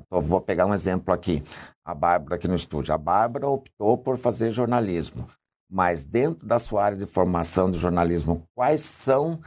vou 0.10 0.42
pegar 0.42 0.66
um 0.66 0.74
exemplo 0.74 1.14
aqui, 1.14 1.44
a 1.84 1.94
Bárbara 1.94 2.36
aqui 2.36 2.48
no 2.48 2.56
estúdio. 2.56 2.94
A 2.94 2.98
Bárbara 2.98 3.48
optou 3.48 3.98
por 3.98 4.18
fazer 4.18 4.50
jornalismo, 4.50 5.28
mas 5.70 6.04
dentro 6.04 6.46
da 6.46 6.60
sua 6.60 6.84
área 6.84 6.98
de 6.98 7.06
formação 7.06 7.70
de 7.70 7.78
jornalismo, 7.78 8.48
quais 8.54 8.82
são 8.82 9.40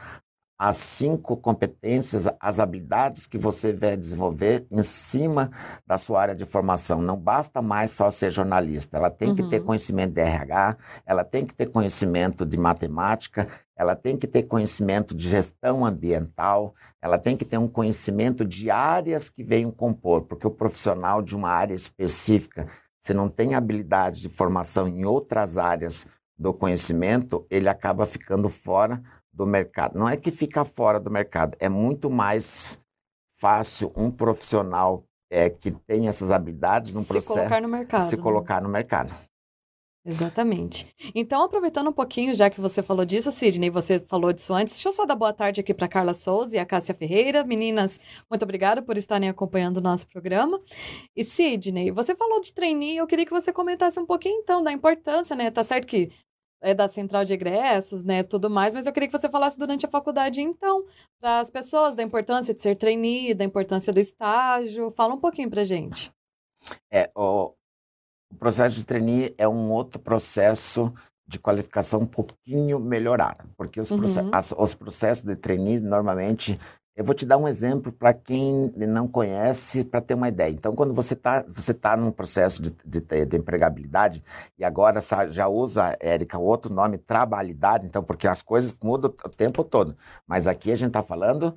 as 0.58 0.74
cinco 0.74 1.36
competências, 1.36 2.26
as 2.40 2.58
habilidades 2.58 3.28
que 3.28 3.38
você 3.38 3.72
vai 3.72 3.96
desenvolver 3.96 4.66
em 4.72 4.82
cima 4.82 5.52
da 5.86 5.96
sua 5.96 6.20
área 6.20 6.34
de 6.34 6.44
formação. 6.44 7.00
Não 7.00 7.16
basta 7.16 7.62
mais 7.62 7.92
só 7.92 8.10
ser 8.10 8.32
jornalista. 8.32 8.96
Ela 8.96 9.08
tem 9.08 9.28
uhum. 9.28 9.36
que 9.36 9.42
ter 9.44 9.60
uhum. 9.60 9.66
conhecimento 9.66 10.14
de 10.14 10.20
RH, 10.20 10.76
ela 11.06 11.22
tem 11.22 11.46
que 11.46 11.54
ter 11.54 11.66
conhecimento 11.66 12.44
de 12.44 12.56
matemática, 12.56 13.46
ela 13.76 13.94
tem 13.94 14.16
que 14.16 14.26
ter 14.26 14.42
conhecimento 14.42 15.14
de 15.14 15.28
gestão 15.28 15.86
ambiental, 15.86 16.74
ela 17.00 17.18
tem 17.18 17.36
que 17.36 17.44
ter 17.44 17.58
um 17.58 17.68
conhecimento 17.68 18.44
de 18.44 18.68
áreas 18.68 19.30
que 19.30 19.44
venham 19.44 19.70
compor, 19.70 20.22
porque 20.22 20.46
o 20.48 20.50
profissional 20.50 21.22
de 21.22 21.36
uma 21.36 21.50
área 21.50 21.74
específica, 21.74 22.66
se 23.08 23.14
não 23.14 23.30
tem 23.30 23.54
habilidade 23.54 24.20
de 24.20 24.28
formação 24.28 24.86
em 24.86 25.06
outras 25.06 25.56
áreas 25.56 26.06
do 26.38 26.52
conhecimento, 26.52 27.46
ele 27.50 27.66
acaba 27.66 28.04
ficando 28.04 28.50
fora 28.50 29.02
do 29.32 29.46
mercado. 29.46 29.98
Não 29.98 30.06
é 30.06 30.14
que 30.14 30.30
fica 30.30 30.62
fora 30.62 31.00
do 31.00 31.10
mercado, 31.10 31.56
é 31.58 31.70
muito 31.70 32.10
mais 32.10 32.78
fácil 33.34 33.90
um 33.96 34.10
profissional 34.10 35.04
é, 35.30 35.48
que 35.48 35.70
tem 35.70 36.06
essas 36.06 36.30
habilidades 36.30 36.92
no 36.92 37.00
se 37.00 37.08
processo 37.08 37.34
colocar 37.34 37.62
no 37.62 37.68
mercado, 37.68 38.02
se 38.02 38.16
né? 38.16 38.22
colocar 38.22 38.60
no 38.60 38.68
mercado. 38.68 39.14
Exatamente. 40.04 40.86
Então, 41.14 41.42
aproveitando 41.42 41.90
um 41.90 41.92
pouquinho, 41.92 42.32
já 42.32 42.48
que 42.48 42.60
você 42.60 42.82
falou 42.82 43.04
disso, 43.04 43.30
Sidney, 43.30 43.68
você 43.68 43.98
falou 43.98 44.32
disso 44.32 44.54
antes, 44.54 44.74
deixa 44.74 44.88
eu 44.88 44.92
só 44.92 45.04
dar 45.04 45.14
boa 45.14 45.32
tarde 45.32 45.60
aqui 45.60 45.74
para 45.74 45.86
Carla 45.88 46.14
Souza 46.14 46.56
e 46.56 46.58
a 46.58 46.64
Cássia 46.64 46.94
Ferreira. 46.94 47.44
Meninas, 47.44 48.00
muito 48.30 48.42
obrigada 48.42 48.80
por 48.80 48.96
estarem 48.96 49.28
acompanhando 49.28 49.78
o 49.78 49.82
nosso 49.82 50.08
programa. 50.08 50.60
E 51.14 51.22
Sidney, 51.24 51.90
você 51.90 52.14
falou 52.14 52.40
de 52.40 52.54
trainee, 52.54 52.96
eu 52.96 53.06
queria 53.06 53.26
que 53.26 53.32
você 53.32 53.52
comentasse 53.52 54.00
um 54.00 54.06
pouquinho 54.06 54.40
então 54.40 54.62
da 54.62 54.72
importância, 54.72 55.36
né? 55.36 55.50
Tá 55.50 55.62
certo 55.62 55.86
que 55.86 56.10
é, 56.60 56.74
da 56.74 56.88
central 56.88 57.24
de 57.24 57.34
egressos, 57.34 58.04
né, 58.04 58.22
tudo 58.22 58.50
mais, 58.50 58.74
mas 58.74 58.86
eu 58.86 58.92
queria 58.92 59.08
que 59.08 59.16
você 59.16 59.28
falasse 59.28 59.56
durante 59.56 59.86
a 59.86 59.88
faculdade, 59.88 60.40
então, 60.40 60.84
para 61.20 61.38
as 61.40 61.50
pessoas, 61.50 61.94
da 61.94 62.02
importância 62.02 62.52
de 62.52 62.60
ser 62.60 62.76
trainee, 62.76 63.34
da 63.34 63.44
importância 63.44 63.92
do 63.92 64.00
estágio. 64.00 64.90
Fala 64.90 65.14
um 65.14 65.20
pouquinho 65.20 65.48
para 65.50 65.62
gente. 65.64 66.10
É, 66.90 67.10
o, 67.14 67.54
o 68.30 68.36
processo 68.36 68.76
de 68.76 68.84
trainee 68.84 69.34
é 69.38 69.48
um 69.48 69.70
outro 69.70 69.98
processo 69.98 70.92
de 71.26 71.38
qualificação 71.38 72.00
um 72.00 72.06
pouquinho 72.06 72.80
melhorado, 72.80 73.44
porque 73.56 73.80
os, 73.80 73.90
uhum. 73.90 74.30
as, 74.32 74.54
os 74.56 74.74
processos 74.74 75.24
de 75.24 75.36
trainee 75.36 75.78
normalmente 75.78 76.58
eu 76.98 77.04
vou 77.04 77.14
te 77.14 77.24
dar 77.24 77.36
um 77.36 77.46
exemplo 77.46 77.92
para 77.92 78.12
quem 78.12 78.72
não 78.74 79.06
conhece, 79.06 79.84
para 79.84 80.00
ter 80.00 80.14
uma 80.14 80.26
ideia. 80.26 80.50
Então, 80.50 80.74
quando 80.74 80.92
você 80.92 81.14
está 81.14 81.44
você 81.46 81.72
tá 81.72 81.96
num 81.96 82.10
processo 82.10 82.60
de, 82.60 82.74
de, 82.84 83.24
de, 83.24 83.36
empregabilidade, 83.36 84.20
e 84.58 84.64
agora 84.64 84.98
já 85.30 85.46
usa, 85.46 85.96
Érica, 86.00 86.38
outro 86.38 86.74
nome, 86.74 86.98
trabalhidade, 86.98 87.86
então, 87.86 88.02
porque 88.02 88.26
as 88.26 88.42
coisas 88.42 88.76
mudam 88.82 89.14
o 89.24 89.28
tempo 89.28 89.62
todo. 89.62 89.96
Mas 90.26 90.48
aqui 90.48 90.72
a 90.72 90.76
gente 90.76 90.88
está 90.88 91.00
falando 91.00 91.54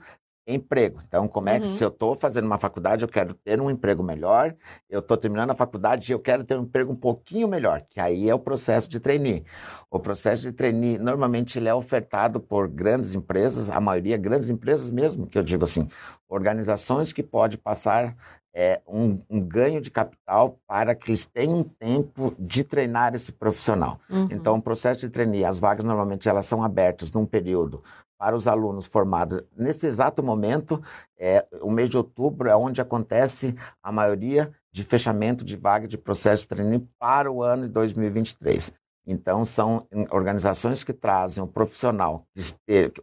emprego. 0.48 1.00
Então, 1.08 1.28
como 1.28 1.50
é 1.50 1.60
que 1.60 1.68
uhum. 1.68 1.76
se 1.76 1.84
eu 1.84 1.90
estou 1.90 2.16
fazendo 2.16 2.46
uma 2.46 2.58
faculdade, 2.58 3.04
eu 3.04 3.10
quero 3.10 3.34
ter 3.34 3.62
um 3.62 3.70
emprego 3.70 4.04
melhor, 4.04 4.56
eu 4.90 5.00
estou 5.00 5.16
terminando 5.16 5.52
a 5.52 5.56
faculdade 5.56 6.12
e 6.12 6.14
eu 6.14 6.20
quero 6.20 6.44
ter 6.44 6.58
um 6.58 6.64
emprego 6.64 6.92
um 6.92 6.96
pouquinho 6.96 7.48
melhor, 7.48 7.84
que 7.90 8.00
aí 8.00 8.30
é 8.30 8.34
o 8.34 8.40
processo 8.40 8.90
de 8.90 9.00
trainee. 9.00 9.46
O 9.90 10.00
processo 10.00 10.42
de 10.44 10.52
trainee, 10.52 10.98
normalmente, 10.98 11.60
ele 11.60 11.68
é 11.68 11.74
ofertado 11.74 12.40
por 12.40 12.68
grandes 12.68 13.14
empresas, 13.14 13.70
a 13.70 13.80
maioria 13.80 14.18
grandes 14.18 14.50
empresas 14.50 14.90
mesmo, 14.90 15.28
que 15.28 15.38
eu 15.38 15.44
digo 15.44 15.64
assim, 15.64 15.88
organizações 16.28 17.14
que 17.14 17.22
podem 17.22 17.58
passar 17.58 18.16
é, 18.54 18.82
um, 18.88 19.22
um, 19.30 19.40
ganho 19.40 19.80
de 19.80 19.90
capital 19.90 20.60
para 20.68 20.94
que 20.94 21.10
eles 21.10 21.26
tenham 21.26 21.64
tempo 21.64 22.34
de 22.38 22.64
treinar 22.64 23.16
esse 23.16 23.32
profissional. 23.32 24.00
Uhum. 24.10 24.28
Então, 24.30 24.58
o 24.58 24.62
processo 24.62 25.02
de 25.02 25.10
trainee, 25.10 25.46
as 25.46 25.60
vagas 25.60 25.86
normalmente 25.86 26.28
elas 26.28 26.46
são 26.46 26.64
abertas 26.64 27.12
num 27.12 27.26
período 27.26 27.82
para 28.22 28.36
os 28.36 28.48
alunos 28.48 28.86
formados. 28.86 29.42
Nesse 29.58 29.88
exato 29.88 30.22
momento, 30.22 30.80
é, 31.18 31.44
o 31.60 31.72
mês 31.72 31.90
de 31.90 31.98
outubro 31.98 32.48
é 32.48 32.56
onde 32.56 32.80
acontece 32.80 33.56
a 33.82 33.92
maioria 33.92 34.52
de 34.72 34.84
fechamento 34.84 35.44
de 35.44 35.58
vaga 35.58 35.88
de 35.88 35.98
processo 35.98 36.44
de 36.44 36.50
trainee 36.50 36.88
para 37.00 37.32
o 37.32 37.42
ano 37.42 37.64
de 37.64 37.70
2023. 37.70 38.72
Então, 39.08 39.44
são 39.44 39.88
organizações 40.12 40.84
que 40.84 40.94
trazem 40.94 41.44
o 41.44 41.48
profissional, 41.48 42.28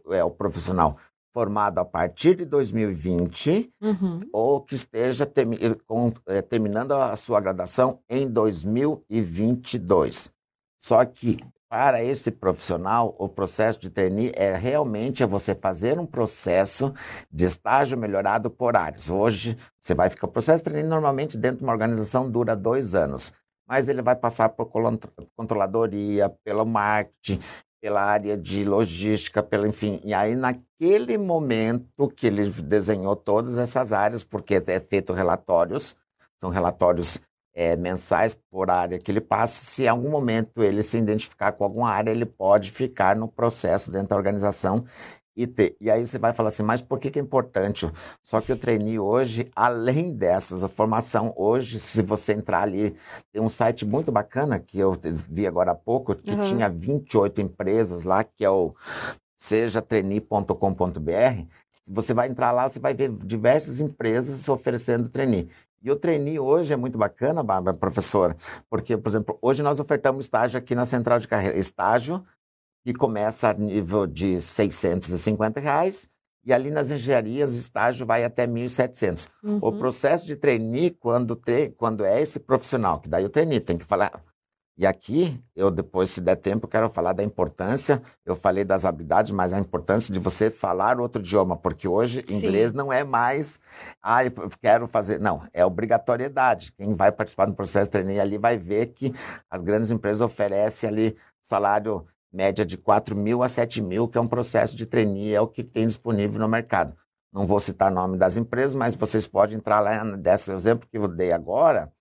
é, 0.09 0.23
o 0.23 0.31
profissional 0.31 0.95
formado 1.33 1.79
a 1.79 1.85
partir 1.85 2.35
de 2.35 2.45
2020 2.45 3.73
uhum. 3.81 4.21
ou 4.31 4.61
que 4.61 4.75
esteja 4.75 5.25
termi 5.25 5.57
com, 5.85 6.13
é, 6.27 6.41
terminando 6.41 6.93
a 6.93 7.13
sua 7.17 7.41
graduação 7.41 7.99
em 8.09 8.25
2022. 8.25 10.31
Só 10.77 11.03
que 11.03 11.39
para 11.69 12.03
esse 12.03 12.31
profissional, 12.31 13.15
o 13.19 13.29
processo 13.29 13.79
de 13.79 13.91
trainee 13.91 14.31
é 14.35 14.55
realmente 14.55 15.21
é 15.21 15.27
você 15.27 15.53
fazer 15.53 15.99
um 15.99 16.05
processo 16.05 16.91
de 17.31 17.45
estágio 17.45 17.95
melhorado 17.95 18.49
por 18.49 18.75
áreas. 18.75 19.07
Hoje, 19.07 19.55
você 19.79 19.93
vai 19.93 20.09
ficar. 20.09 20.25
O 20.25 20.31
processo 20.31 20.63
de 20.63 20.71
trainee 20.71 20.89
normalmente 20.89 21.37
dentro 21.37 21.59
de 21.59 21.63
uma 21.63 21.71
organização 21.71 22.29
dura 22.29 22.55
dois 22.55 22.95
anos, 22.95 23.31
mas 23.67 23.87
ele 23.87 24.01
vai 24.01 24.15
passar 24.15 24.49
por 24.49 24.67
controladoria, 25.35 26.29
pelo 26.43 26.65
marketing, 26.65 27.39
pela 27.79 28.01
área 28.01 28.35
de 28.35 28.63
logística, 28.63 29.43
pelo 29.43 29.67
enfim. 29.67 30.01
E 30.03 30.11
aí, 30.11 30.35
naquele 30.35 31.19
momento 31.19 32.09
que 32.09 32.25
ele 32.25 32.49
desenhou 32.49 33.15
todas 33.15 33.59
essas 33.59 33.93
áreas, 33.93 34.23
porque 34.23 34.61
é 34.65 34.79
feito 34.79 35.13
relatórios, 35.13 35.95
são 36.39 36.49
relatórios 36.49 37.21
é, 37.53 37.75
mensais 37.75 38.37
por 38.49 38.69
área 38.69 38.99
que 38.99 39.11
ele 39.11 39.21
passa. 39.21 39.65
Se 39.65 39.83
em 39.83 39.87
algum 39.87 40.09
momento 40.09 40.63
ele 40.63 40.81
se 40.83 40.97
identificar 40.97 41.51
com 41.51 41.63
alguma 41.63 41.89
área, 41.89 42.11
ele 42.11 42.25
pode 42.25 42.71
ficar 42.71 43.15
no 43.15 43.27
processo 43.27 43.91
dentro 43.91 44.09
da 44.09 44.15
organização 44.15 44.85
IT. 45.39 45.77
E 45.79 45.89
aí 45.89 46.05
você 46.05 46.17
vai 46.17 46.33
falar 46.33 46.47
assim, 46.47 46.63
mas 46.63 46.81
por 46.81 46.99
que, 46.99 47.09
que 47.09 47.19
é 47.19 47.21
importante? 47.21 47.89
Só 48.21 48.41
que 48.41 48.51
o 48.51 48.57
trainee 48.57 48.99
hoje, 48.99 49.49
além 49.55 50.13
dessas, 50.13 50.63
a 50.63 50.67
formação 50.67 51.33
hoje, 51.35 51.79
se 51.79 52.01
você 52.01 52.33
entrar 52.33 52.63
ali, 52.63 52.95
tem 53.31 53.41
um 53.41 53.49
site 53.49 53.85
muito 53.85 54.11
bacana 54.11 54.59
que 54.59 54.77
eu 54.77 54.91
vi 55.29 55.47
agora 55.47 55.71
há 55.71 55.75
pouco, 55.75 56.15
que 56.15 56.31
uhum. 56.31 56.43
tinha 56.43 56.69
28 56.69 57.41
empresas 57.41 58.03
lá, 58.03 58.23
que 58.23 58.43
é 58.43 58.49
o 58.49 58.75
sejatrainee.com.br. 59.37 60.53
Você 61.91 62.13
vai 62.13 62.27
entrar 62.27 62.51
lá, 62.51 62.67
você 62.67 62.79
vai 62.79 62.93
ver 62.93 63.09
diversas 63.09 63.79
empresas 63.79 64.47
oferecendo 64.47 65.09
trainee. 65.09 65.49
E 65.81 65.89
o 65.89 65.95
trainee 65.95 66.39
hoje 66.39 66.73
é 66.73 66.75
muito 66.75 66.97
bacana, 66.97 67.41
Bárbara, 67.41 67.75
professora, 67.75 68.35
porque, 68.69 68.97
por 68.97 69.09
exemplo, 69.09 69.37
hoje 69.41 69.63
nós 69.63 69.79
ofertamos 69.79 70.25
estágio 70.25 70.57
aqui 70.57 70.75
na 70.75 70.85
Central 70.85 71.19
de 71.19 71.27
Carreira. 71.27 71.57
Estágio 71.57 72.23
que 72.83 72.93
começa 72.93 73.49
a 73.49 73.53
nível 73.53 74.05
de 74.07 74.41
650 74.41 75.59
reais 75.59 76.09
e 76.45 76.53
ali 76.53 76.71
nas 76.71 76.91
engenharias 76.91 77.53
estágio 77.53 78.05
vai 78.05 78.23
até 78.23 78.47
1.700. 78.47 79.27
Uhum. 79.43 79.59
O 79.61 79.71
processo 79.73 80.25
de 80.25 80.35
trainee, 80.35 80.91
quando, 80.91 81.35
tre 81.35 81.69
quando 81.69 82.03
é 82.03 82.21
esse 82.21 82.39
profissional, 82.39 82.99
que 82.99 83.09
daí 83.09 83.25
o 83.25 83.29
trainee 83.29 83.59
tem 83.59 83.77
que 83.77 83.85
falar... 83.85 84.23
E 84.79 84.87
aqui, 84.87 85.43
eu 85.57 85.69
depois, 85.69 86.09
se 86.09 86.21
der 86.21 86.37
tempo, 86.37 86.65
quero 86.65 86.89
falar 86.89 87.11
da 87.11 87.21
importância, 87.21 88.01
eu 88.25 88.33
falei 88.33 88.63
das 88.63 88.85
habilidades, 88.85 89.29
mas 89.29 89.51
a 89.51 89.59
importância 89.59 90.09
de 90.09 90.17
você 90.19 90.49
falar 90.49 91.01
outro 91.01 91.21
idioma, 91.21 91.57
porque 91.57 91.85
hoje 91.85 92.23
Sim. 92.25 92.37
inglês 92.37 92.71
não 92.71 92.91
é 92.91 93.03
mais, 93.03 93.59
ah, 94.01 94.23
eu 94.23 94.31
quero 94.61 94.87
fazer, 94.87 95.19
não, 95.19 95.45
é 95.51 95.65
obrigatoriedade. 95.65 96.71
Quem 96.77 96.95
vai 96.95 97.11
participar 97.11 97.47
do 97.47 97.53
processo 97.53 97.89
de 97.89 97.91
trainee 97.91 98.21
ali 98.21 98.37
vai 98.37 98.57
ver 98.57 98.93
que 98.93 99.13
as 99.49 99.61
grandes 99.61 99.91
empresas 99.91 100.21
oferecem 100.21 100.89
ali 100.89 101.17
salário 101.41 102.07
média 102.31 102.65
de 102.65 102.77
4 102.77 103.17
mil 103.17 103.43
a 103.43 103.49
7 103.49 103.81
mil, 103.81 104.07
que 104.07 104.17
é 104.17 104.21
um 104.21 104.27
processo 104.27 104.77
de 104.77 104.85
trainee, 104.85 105.35
é 105.35 105.41
o 105.41 105.47
que 105.47 105.61
tem 105.61 105.85
disponível 105.85 106.39
no 106.39 106.47
mercado. 106.47 106.95
Não 107.33 107.45
vou 107.45 107.59
citar 107.59 107.91
o 107.91 107.95
nome 107.95 108.17
das 108.17 108.37
empresas, 108.37 108.75
mas 108.75 108.95
vocês 108.95 109.27
podem 109.27 109.57
entrar 109.57 109.81
lá 109.81 110.05
desse 110.15 110.53
exemplo 110.53 110.87
que 110.89 110.97
eu 110.97 111.05
dei 111.05 111.33
agora. 111.33 111.91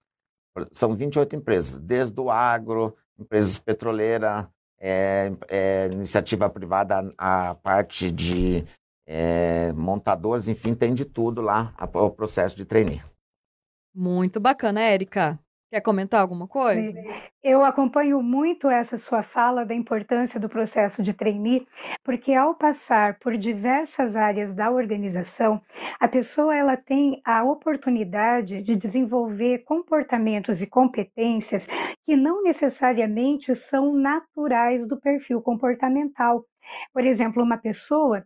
São 0.71 0.97
28 0.97 1.37
empresas, 1.37 1.79
desde 1.79 2.21
o 2.21 2.31
agro, 2.31 2.97
empresas 3.19 3.59
petroleiras, 3.59 4.47
é, 4.81 5.33
é, 5.49 5.91
iniciativa 5.93 6.49
privada, 6.49 7.13
a 7.19 7.55
parte 7.57 8.11
de 8.11 8.65
é, 9.07 9.73
montadores, 9.73 10.49
enfim, 10.49 10.75
tem 10.75 10.95
de 10.95 11.05
tudo 11.05 11.41
lá 11.41 11.75
o 11.95 12.11
processo 12.11 12.57
de 12.57 12.65
trainee. 12.65 13.03
Muito 13.95 14.39
bacana, 14.39 14.81
Érica. 14.81 15.39
Quer 15.71 15.83
comentar 15.83 16.21
alguma 16.21 16.49
coisa? 16.49 16.99
Eu 17.45 17.63
acompanho 17.63 18.23
muito 18.23 18.69
essa 18.69 18.99
sua 18.99 19.23
fala 19.23 19.67
da 19.67 19.75
importância 19.75 20.41
do 20.41 20.49
processo 20.49 21.03
de 21.03 21.13
trainee, 21.13 21.67
porque 22.03 22.33
ao 22.33 22.55
passar 22.55 23.19
por 23.19 23.37
diversas 23.37 24.17
áreas 24.17 24.55
da 24.55 24.71
organização, 24.71 25.61
a 26.01 26.09
pessoa 26.09 26.57
ela 26.57 26.77
tem 26.77 27.21
a 27.25 27.45
oportunidade 27.45 28.63
de 28.63 28.77
desenvolver 28.77 29.59
comportamentos 29.65 30.61
e 30.63 30.67
competências 30.67 31.67
que 32.07 32.17
não 32.17 32.43
necessariamente 32.43 33.55
são 33.55 33.93
naturais 33.93 34.89
do 34.89 34.99
perfil 34.99 35.43
comportamental. 35.43 36.45
Por 36.95 37.05
exemplo, 37.05 37.43
uma 37.43 37.59
pessoa 37.59 38.25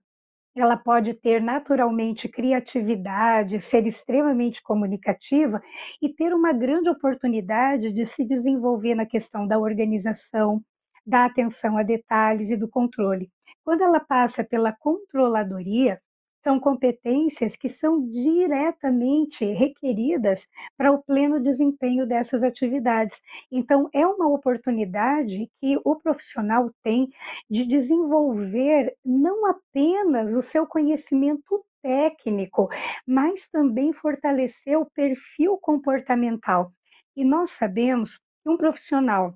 ela 0.54 0.76
pode 0.76 1.14
ter 1.14 1.40
naturalmente 1.40 2.28
criatividade, 2.28 3.60
ser 3.62 3.86
extremamente 3.86 4.62
comunicativa 4.62 5.62
e 6.00 6.08
ter 6.12 6.34
uma 6.34 6.52
grande 6.52 6.88
oportunidade 6.90 7.92
de 7.92 8.06
se 8.06 8.24
desenvolver 8.24 8.94
na 8.94 9.06
questão 9.06 9.46
da 9.46 9.58
organização, 9.58 10.62
da 11.06 11.24
atenção 11.24 11.78
a 11.78 11.82
detalhes 11.82 12.50
e 12.50 12.56
do 12.56 12.68
controle. 12.68 13.30
Quando 13.64 13.82
ela 13.82 14.00
passa 14.00 14.44
pela 14.44 14.72
controladoria, 14.72 15.98
são 16.42 16.58
competências 16.58 17.56
que 17.56 17.68
são 17.68 18.08
diretamente 18.08 19.44
requeridas 19.44 20.46
para 20.76 20.92
o 20.92 21.02
pleno 21.02 21.40
desempenho 21.40 22.06
dessas 22.06 22.42
atividades. 22.42 23.20
Então, 23.50 23.88
é 23.92 24.06
uma 24.06 24.28
oportunidade 24.28 25.48
que 25.60 25.78
o 25.84 25.96
profissional 25.96 26.70
tem 26.82 27.08
de 27.50 27.64
desenvolver 27.64 28.94
não 29.04 29.46
apenas 29.46 30.34
o 30.34 30.42
seu 30.42 30.66
conhecimento 30.66 31.64
técnico, 31.82 32.68
mas 33.06 33.48
também 33.48 33.92
fortalecer 33.92 34.78
o 34.78 34.86
perfil 34.86 35.58
comportamental. 35.58 36.72
E 37.16 37.24
nós 37.24 37.50
sabemos 37.52 38.18
que 38.42 38.50
um 38.50 38.56
profissional 38.56 39.34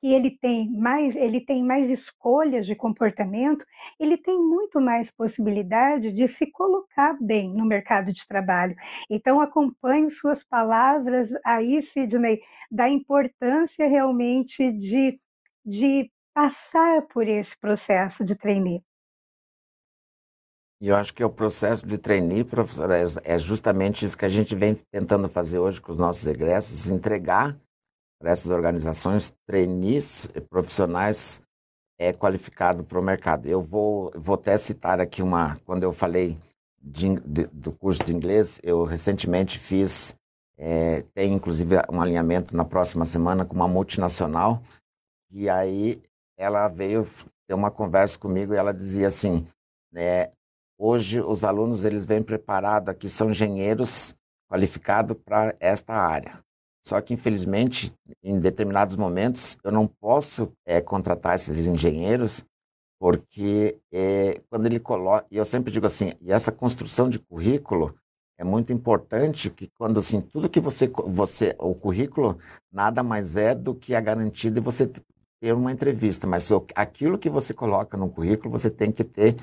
que 0.00 0.12
ele 0.12 0.30
tem 0.30 0.70
mais, 0.70 1.14
ele 1.16 1.40
tem 1.40 1.62
mais 1.62 1.90
escolhas 1.90 2.66
de 2.66 2.74
comportamento, 2.74 3.64
ele 3.98 4.16
tem 4.16 4.38
muito 4.38 4.80
mais 4.80 5.10
possibilidade 5.10 6.12
de 6.12 6.28
se 6.28 6.46
colocar 6.46 7.16
bem 7.20 7.52
no 7.52 7.64
mercado 7.64 8.12
de 8.12 8.26
trabalho. 8.26 8.76
Então 9.10 9.40
acompanho 9.40 10.10
suas 10.10 10.44
palavras 10.44 11.30
aí, 11.44 11.82
Sidney, 11.82 12.40
da 12.70 12.88
importância 12.88 13.86
realmente 13.88 14.70
de, 14.72 15.20
de 15.64 16.10
passar 16.32 17.02
por 17.08 17.26
esse 17.26 17.56
processo 17.58 18.24
de 18.24 18.36
trainee. 18.36 18.82
E 20.80 20.86
eu 20.86 20.96
acho 20.96 21.12
que 21.12 21.24
o 21.24 21.30
processo 21.30 21.84
de 21.84 21.98
trainee, 21.98 22.44
professora, 22.44 22.96
é, 22.96 23.04
é 23.24 23.36
justamente 23.36 24.06
isso 24.06 24.16
que 24.16 24.24
a 24.24 24.28
gente 24.28 24.54
vem 24.54 24.76
tentando 24.92 25.28
fazer 25.28 25.58
hoje 25.58 25.80
com 25.80 25.90
os 25.90 25.98
nossos 25.98 26.24
egressos, 26.24 26.88
entregar 26.88 27.58
para 28.18 28.30
essas 28.30 28.50
organizações 28.50 29.32
trainees 29.46 30.26
profissionais 30.50 31.40
é 31.98 32.12
qualificado 32.12 32.84
para 32.84 32.98
o 32.98 33.02
mercado. 33.02 33.46
Eu 33.46 33.60
vou, 33.60 34.10
vou 34.14 34.34
até 34.34 34.56
citar 34.56 35.00
aqui 35.00 35.22
uma, 35.22 35.56
quando 35.64 35.82
eu 35.82 35.92
falei 35.92 36.38
de, 36.80 37.18
de, 37.20 37.46
do 37.48 37.72
curso 37.72 38.04
de 38.04 38.14
inglês, 38.14 38.60
eu 38.62 38.84
recentemente 38.84 39.58
fiz, 39.58 40.14
é, 40.56 41.02
tem 41.14 41.34
inclusive 41.34 41.76
um 41.90 42.00
alinhamento 42.00 42.56
na 42.56 42.64
próxima 42.64 43.04
semana 43.04 43.44
com 43.44 43.54
uma 43.54 43.68
multinacional, 43.68 44.62
e 45.30 45.48
aí 45.48 46.00
ela 46.36 46.68
veio 46.68 47.04
ter 47.46 47.54
uma 47.54 47.70
conversa 47.70 48.18
comigo 48.18 48.54
e 48.54 48.56
ela 48.56 48.72
dizia 48.72 49.08
assim, 49.08 49.46
né, 49.92 50.30
hoje 50.78 51.20
os 51.20 51.44
alunos 51.44 51.84
eles 51.84 52.06
vêm 52.06 52.22
preparados 52.22 52.88
aqui, 52.88 53.08
são 53.08 53.30
engenheiros 53.30 54.14
qualificados 54.48 55.16
para 55.24 55.54
esta 55.58 55.94
área. 55.94 56.38
Só 56.84 57.00
que, 57.00 57.14
infelizmente, 57.14 57.92
em 58.22 58.38
determinados 58.38 58.96
momentos, 58.96 59.56
eu 59.62 59.72
não 59.72 59.86
posso 59.86 60.52
é, 60.64 60.80
contratar 60.80 61.34
esses 61.34 61.66
engenheiros, 61.66 62.44
porque 62.98 63.76
é, 63.92 64.40
quando 64.50 64.66
ele 64.66 64.80
coloca. 64.80 65.26
E 65.30 65.36
eu 65.36 65.44
sempre 65.44 65.70
digo 65.70 65.86
assim: 65.86 66.12
e 66.20 66.32
essa 66.32 66.50
construção 66.50 67.08
de 67.08 67.18
currículo 67.18 67.94
é 68.38 68.44
muito 68.44 68.72
importante, 68.72 69.50
que 69.50 69.68
quando 69.78 69.98
assim, 70.00 70.20
tudo 70.20 70.48
que 70.48 70.60
você. 70.60 70.88
você 71.06 71.54
o 71.58 71.74
currículo 71.74 72.38
nada 72.72 73.02
mais 73.02 73.36
é 73.36 73.54
do 73.54 73.74
que 73.74 73.94
a 73.94 74.00
garantia 74.00 74.50
de 74.50 74.60
você 74.60 74.90
ter 75.40 75.52
uma 75.52 75.72
entrevista, 75.72 76.26
mas 76.26 76.48
aquilo 76.74 77.18
que 77.18 77.30
você 77.30 77.54
coloca 77.54 77.96
no 77.96 78.08
currículo, 78.08 78.50
você 78.50 78.70
tem 78.70 78.90
que 78.90 79.04
ter 79.04 79.36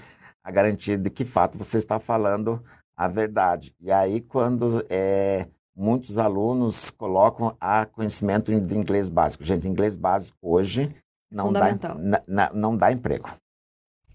a 0.43 0.51
garantia 0.51 0.97
de 0.97 1.09
que 1.09 1.25
fato 1.25 1.57
você 1.57 1.77
está 1.77 1.99
falando 1.99 2.63
a 2.97 3.07
verdade. 3.07 3.73
E 3.79 3.91
aí, 3.91 4.21
quando 4.21 4.85
é, 4.89 5.47
muitos 5.75 6.17
alunos 6.17 6.89
colocam 6.89 7.55
a 7.59 7.85
conhecimento 7.85 8.57
de 8.59 8.77
inglês 8.77 9.09
básico. 9.09 9.43
Gente, 9.43 9.67
inglês 9.67 9.95
básico 9.95 10.37
hoje 10.41 10.95
não, 11.29 11.51
dá, 11.51 12.51
não 12.53 12.77
dá 12.77 12.91
emprego. 12.91 13.29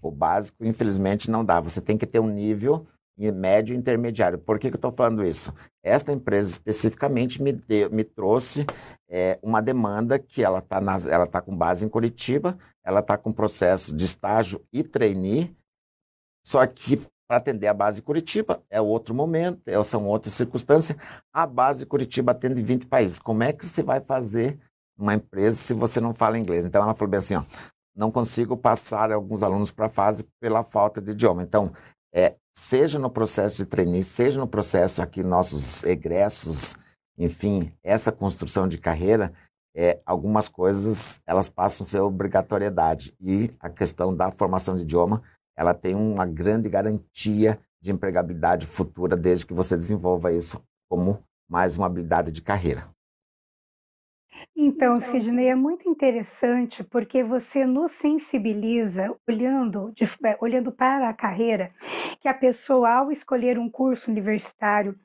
O 0.01 0.09
básico, 0.09 0.65
infelizmente, 0.65 1.29
não 1.29 1.45
dá. 1.45 1.59
Você 1.59 1.79
tem 1.79 1.97
que 1.97 2.07
ter 2.07 2.19
um 2.19 2.27
nível 2.27 2.87
médio 3.29 3.75
e 3.75 3.77
intermediário. 3.77 4.39
Por 4.39 4.57
que, 4.57 4.69
que 4.69 4.75
eu 4.75 4.77
estou 4.77 4.91
falando 4.91 5.23
isso? 5.23 5.53
Esta 5.83 6.11
empresa 6.11 6.49
especificamente 6.51 7.41
me, 7.41 7.51
deu, 7.51 7.91
me 7.91 8.03
trouxe 8.03 8.65
é, 9.09 9.37
uma 9.43 9.61
demanda 9.61 10.17
que 10.17 10.43
ela 10.43 10.59
está 10.59 10.81
ela 11.09 11.27
tá 11.27 11.41
com 11.41 11.55
base 11.55 11.85
em 11.85 11.89
Curitiba, 11.89 12.57
ela 12.83 13.01
está 13.01 13.17
com 13.17 13.31
processo 13.31 13.93
de 13.93 14.05
estágio 14.05 14.65
e 14.71 14.81
trainee, 14.81 15.55
só 16.43 16.65
que 16.65 17.05
para 17.31 17.37
atender 17.37 17.67
a 17.67 17.73
base 17.73 18.01
Curitiba, 18.01 18.61
é 18.69 18.81
outro 18.81 19.15
momento, 19.15 19.61
é, 19.65 19.81
são 19.83 20.05
outras 20.05 20.33
circunstâncias. 20.33 20.97
A 21.31 21.47
base 21.47 21.85
Curitiba 21.85 22.33
atende 22.33 22.61
20 22.61 22.87
países. 22.87 23.19
Como 23.19 23.41
é 23.41 23.53
que 23.53 23.65
você 23.65 23.81
vai 23.81 24.01
fazer 24.01 24.59
uma 24.97 25.13
empresa 25.13 25.55
se 25.55 25.73
você 25.73 26.01
não 26.01 26.13
fala 26.13 26.37
inglês? 26.37 26.65
Então, 26.65 26.83
ela 26.83 26.93
falou 26.93 27.09
bem 27.09 27.19
assim, 27.19 27.35
ó, 27.35 27.43
não 27.95 28.11
consigo 28.11 28.57
passar 28.57 29.13
alguns 29.13 29.43
alunos 29.43 29.71
para 29.71 29.85
a 29.85 29.89
fase 29.89 30.25
pela 30.41 30.61
falta 30.61 31.01
de 31.01 31.11
idioma. 31.11 31.41
Então, 31.41 31.71
é, 32.13 32.33
seja 32.53 32.99
no 32.99 33.09
processo 33.09 33.55
de 33.55 33.65
trainee, 33.65 34.03
seja 34.03 34.37
no 34.37 34.45
processo 34.45 35.01
aqui, 35.01 35.23
nossos 35.23 35.85
egressos, 35.85 36.75
enfim, 37.17 37.69
essa 37.81 38.11
construção 38.11 38.67
de 38.67 38.77
carreira, 38.77 39.31
é, 39.73 40.01
algumas 40.05 40.49
coisas 40.49 41.21
elas 41.25 41.47
passam 41.47 41.85
a 41.85 41.89
ser 41.89 42.01
obrigatoriedade. 42.01 43.15
E 43.21 43.49
a 43.57 43.69
questão 43.69 44.13
da 44.13 44.29
formação 44.31 44.75
de 44.75 44.81
idioma 44.81 45.23
ela 45.57 45.73
tem 45.73 45.95
uma 45.95 46.25
grande 46.25 46.69
garantia 46.69 47.59
de 47.81 47.91
empregabilidade 47.91 48.65
futura 48.65 49.15
desde 49.15 49.45
que 49.45 49.53
você 49.53 49.75
desenvolva 49.75 50.31
isso 50.31 50.63
como 50.89 51.23
mais 51.49 51.77
uma 51.77 51.87
habilidade 51.87 52.31
de 52.31 52.41
carreira. 52.41 52.83
Então, 54.55 54.81
então, 54.81 54.99
Sidney, 55.11 55.47
é 55.47 55.55
muito 55.55 55.87
interessante 55.87 56.83
porque 56.83 57.23
você 57.23 57.65
nos 57.65 57.91
sensibiliza 57.93 59.15
olhando, 59.29 59.93
de, 59.95 60.05
é, 60.25 60.35
olhando 60.41 60.71
para 60.71 61.07
a 61.07 61.13
carreira, 61.13 61.71
que 62.19 62.27
a 62.27 62.33
pessoa, 62.33 62.89
ao 62.89 63.11
escolher 63.11 63.59
um 63.59 63.69
curso 63.69 64.09
universitário, 64.09 64.97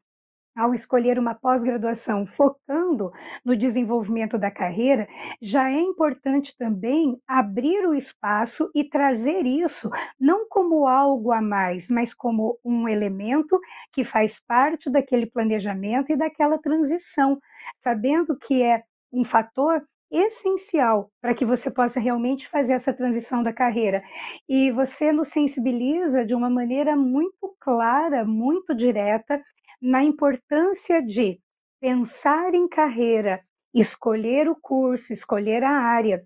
ao 0.56 0.72
escolher 0.74 1.18
uma 1.18 1.34
pós-graduação 1.34 2.26
focando 2.26 3.12
no 3.44 3.56
desenvolvimento 3.56 4.38
da 4.38 4.50
carreira, 4.50 5.06
já 5.40 5.70
é 5.70 5.78
importante 5.80 6.56
também 6.56 7.20
abrir 7.28 7.86
o 7.86 7.94
espaço 7.94 8.70
e 8.74 8.84
trazer 8.84 9.44
isso 9.44 9.90
não 10.18 10.48
como 10.48 10.86
algo 10.86 11.32
a 11.32 11.42
mais, 11.42 11.88
mas 11.88 12.14
como 12.14 12.58
um 12.64 12.88
elemento 12.88 13.60
que 13.92 14.04
faz 14.04 14.40
parte 14.46 14.90
daquele 14.90 15.26
planejamento 15.26 16.10
e 16.10 16.16
daquela 16.16 16.58
transição, 16.58 17.38
sabendo 17.82 18.36
que 18.38 18.62
é 18.62 18.82
um 19.12 19.24
fator 19.24 19.82
essencial 20.10 21.10
para 21.20 21.34
que 21.34 21.44
você 21.44 21.70
possa 21.70 21.98
realmente 21.98 22.48
fazer 22.48 22.74
essa 22.74 22.92
transição 22.92 23.42
da 23.42 23.52
carreira. 23.52 24.02
E 24.48 24.70
você 24.70 25.12
nos 25.12 25.28
sensibiliza 25.28 26.24
de 26.24 26.34
uma 26.34 26.48
maneira 26.48 26.96
muito 26.96 27.56
clara, 27.60 28.24
muito 28.24 28.74
direta, 28.74 29.42
na 29.80 30.02
importância 30.02 31.02
de 31.02 31.40
pensar 31.80 32.54
em 32.54 32.68
carreira, 32.68 33.42
escolher 33.74 34.48
o 34.48 34.56
curso, 34.56 35.12
escolher 35.12 35.62
a 35.62 35.70
área, 35.70 36.24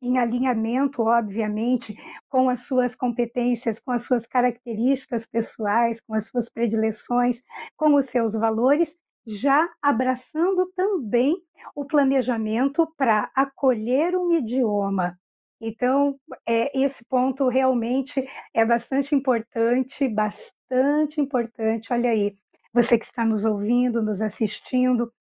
em 0.00 0.18
alinhamento, 0.18 1.02
obviamente, 1.02 1.96
com 2.28 2.50
as 2.50 2.60
suas 2.60 2.94
competências, 2.94 3.78
com 3.80 3.90
as 3.90 4.02
suas 4.02 4.26
características 4.26 5.24
pessoais, 5.24 6.00
com 6.00 6.14
as 6.14 6.26
suas 6.26 6.48
predileções, 6.48 7.42
com 7.76 7.94
os 7.94 8.06
seus 8.06 8.34
valores, 8.34 8.94
já 9.26 9.66
abraçando 9.80 10.70
também 10.76 11.36
o 11.74 11.86
planejamento 11.86 12.86
para 12.98 13.30
acolher 13.34 14.14
um 14.14 14.32
idioma. 14.32 15.18
Então, 15.58 16.18
é, 16.46 16.78
esse 16.78 17.02
ponto 17.06 17.48
realmente 17.48 18.22
é 18.52 18.64
bastante 18.66 19.14
importante, 19.14 20.06
bastante 20.06 21.20
importante. 21.20 21.90
Olha 21.90 22.10
aí, 22.10 22.36
você 22.74 22.98
que 22.98 23.04
está 23.04 23.24
nos 23.24 23.44
ouvindo, 23.44 24.02
nos 24.02 24.20
assistindo, 24.20 25.12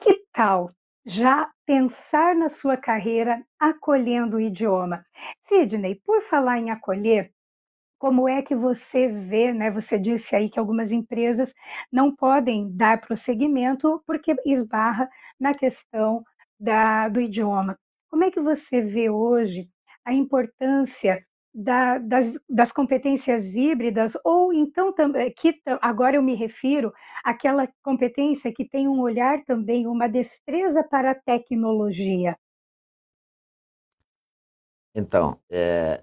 que 0.00 0.24
tal 0.32 0.72
já 1.04 1.48
pensar 1.66 2.34
na 2.34 2.48
sua 2.48 2.76
carreira 2.76 3.44
acolhendo 3.60 4.38
o 4.38 4.40
idioma? 4.40 5.04
Sidney, 5.46 6.00
por 6.04 6.22
falar 6.22 6.58
em 6.58 6.70
acolher, 6.70 7.30
como 7.98 8.28
é 8.28 8.42
que 8.42 8.54
você 8.54 9.08
vê, 9.08 9.52
né? 9.52 9.70
Você 9.70 9.98
disse 9.98 10.34
aí 10.34 10.50
que 10.50 10.58
algumas 10.58 10.90
empresas 10.90 11.52
não 11.92 12.14
podem 12.14 12.74
dar 12.74 13.00
prosseguimento 13.00 14.02
porque 14.06 14.34
esbarra 14.46 15.08
na 15.38 15.54
questão 15.54 16.24
da, 16.58 17.08
do 17.08 17.20
idioma. 17.20 17.78
Como 18.10 18.24
é 18.24 18.30
que 18.30 18.40
você 18.40 18.80
vê 18.80 19.10
hoje 19.10 19.68
a 20.04 20.14
importância 20.14 21.22
da, 21.56 21.96
das, 21.96 22.38
das, 22.46 22.70
competências 22.70 23.54
híbridas, 23.54 24.12
ou 24.22 24.52
então, 24.52 24.92
que 25.38 25.58
agora 25.80 26.16
eu 26.16 26.22
me 26.22 26.34
refiro 26.34 26.92
àquela 27.24 27.66
competência 27.82 28.52
que 28.52 28.68
tem 28.68 28.86
um 28.86 29.00
olhar 29.00 29.42
também, 29.46 29.86
uma 29.86 30.06
destreza 30.06 30.84
para 30.84 31.12
a 31.12 31.14
tecnologia? 31.14 32.36
Então, 34.94 35.40
é, 35.50 36.02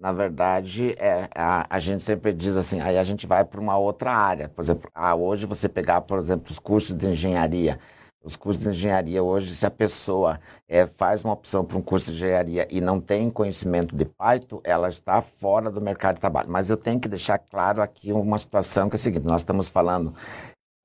na 0.00 0.10
verdade, 0.10 0.92
é, 0.98 1.28
a, 1.34 1.66
a, 1.68 1.78
gente 1.78 2.02
sempre 2.02 2.32
diz 2.32 2.56
assim, 2.56 2.80
aí 2.80 2.96
a 2.96 3.04
gente 3.04 3.26
vai 3.26 3.44
para 3.44 3.60
uma 3.60 3.76
outra 3.76 4.10
área. 4.10 4.48
Por 4.48 4.62
exemplo, 4.62 4.90
ah, 4.94 5.14
hoje 5.14 5.44
você 5.44 5.68
pegar, 5.68 6.00
por 6.00 6.18
exemplo, 6.18 6.50
os 6.50 6.58
cursos 6.58 6.96
de 6.96 7.06
engenharia. 7.06 7.78
Os 8.24 8.36
cursos 8.36 8.62
de 8.62 8.70
engenharia 8.70 9.22
hoje, 9.22 9.54
se 9.54 9.66
a 9.66 9.70
pessoa 9.70 10.40
é, 10.66 10.86
faz 10.86 11.22
uma 11.24 11.34
opção 11.34 11.62
para 11.62 11.76
um 11.76 11.82
curso 11.82 12.06
de 12.06 12.16
engenharia 12.16 12.66
e 12.70 12.80
não 12.80 12.98
tem 12.98 13.28
conhecimento 13.30 13.94
de 13.94 14.06
Python, 14.06 14.60
ela 14.64 14.88
está 14.88 15.20
fora 15.20 15.70
do 15.70 15.80
mercado 15.80 16.14
de 16.14 16.22
trabalho. 16.22 16.50
Mas 16.50 16.70
eu 16.70 16.76
tenho 16.78 16.98
que 16.98 17.06
deixar 17.06 17.38
claro 17.38 17.82
aqui 17.82 18.12
uma 18.12 18.38
situação 18.38 18.88
que 18.88 18.96
é 18.96 18.98
a 18.98 19.00
seguinte: 19.00 19.26
nós 19.26 19.42
estamos 19.42 19.68
falando 19.68 20.14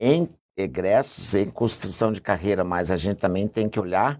em 0.01 0.27
egressos, 0.57 1.33
em 1.33 1.49
construção 1.49 2.11
de 2.11 2.19
carreira, 2.19 2.65
mas 2.65 2.91
a 2.91 2.97
gente 2.97 3.17
também 3.17 3.47
tem 3.47 3.69
que 3.69 3.79
olhar 3.79 4.19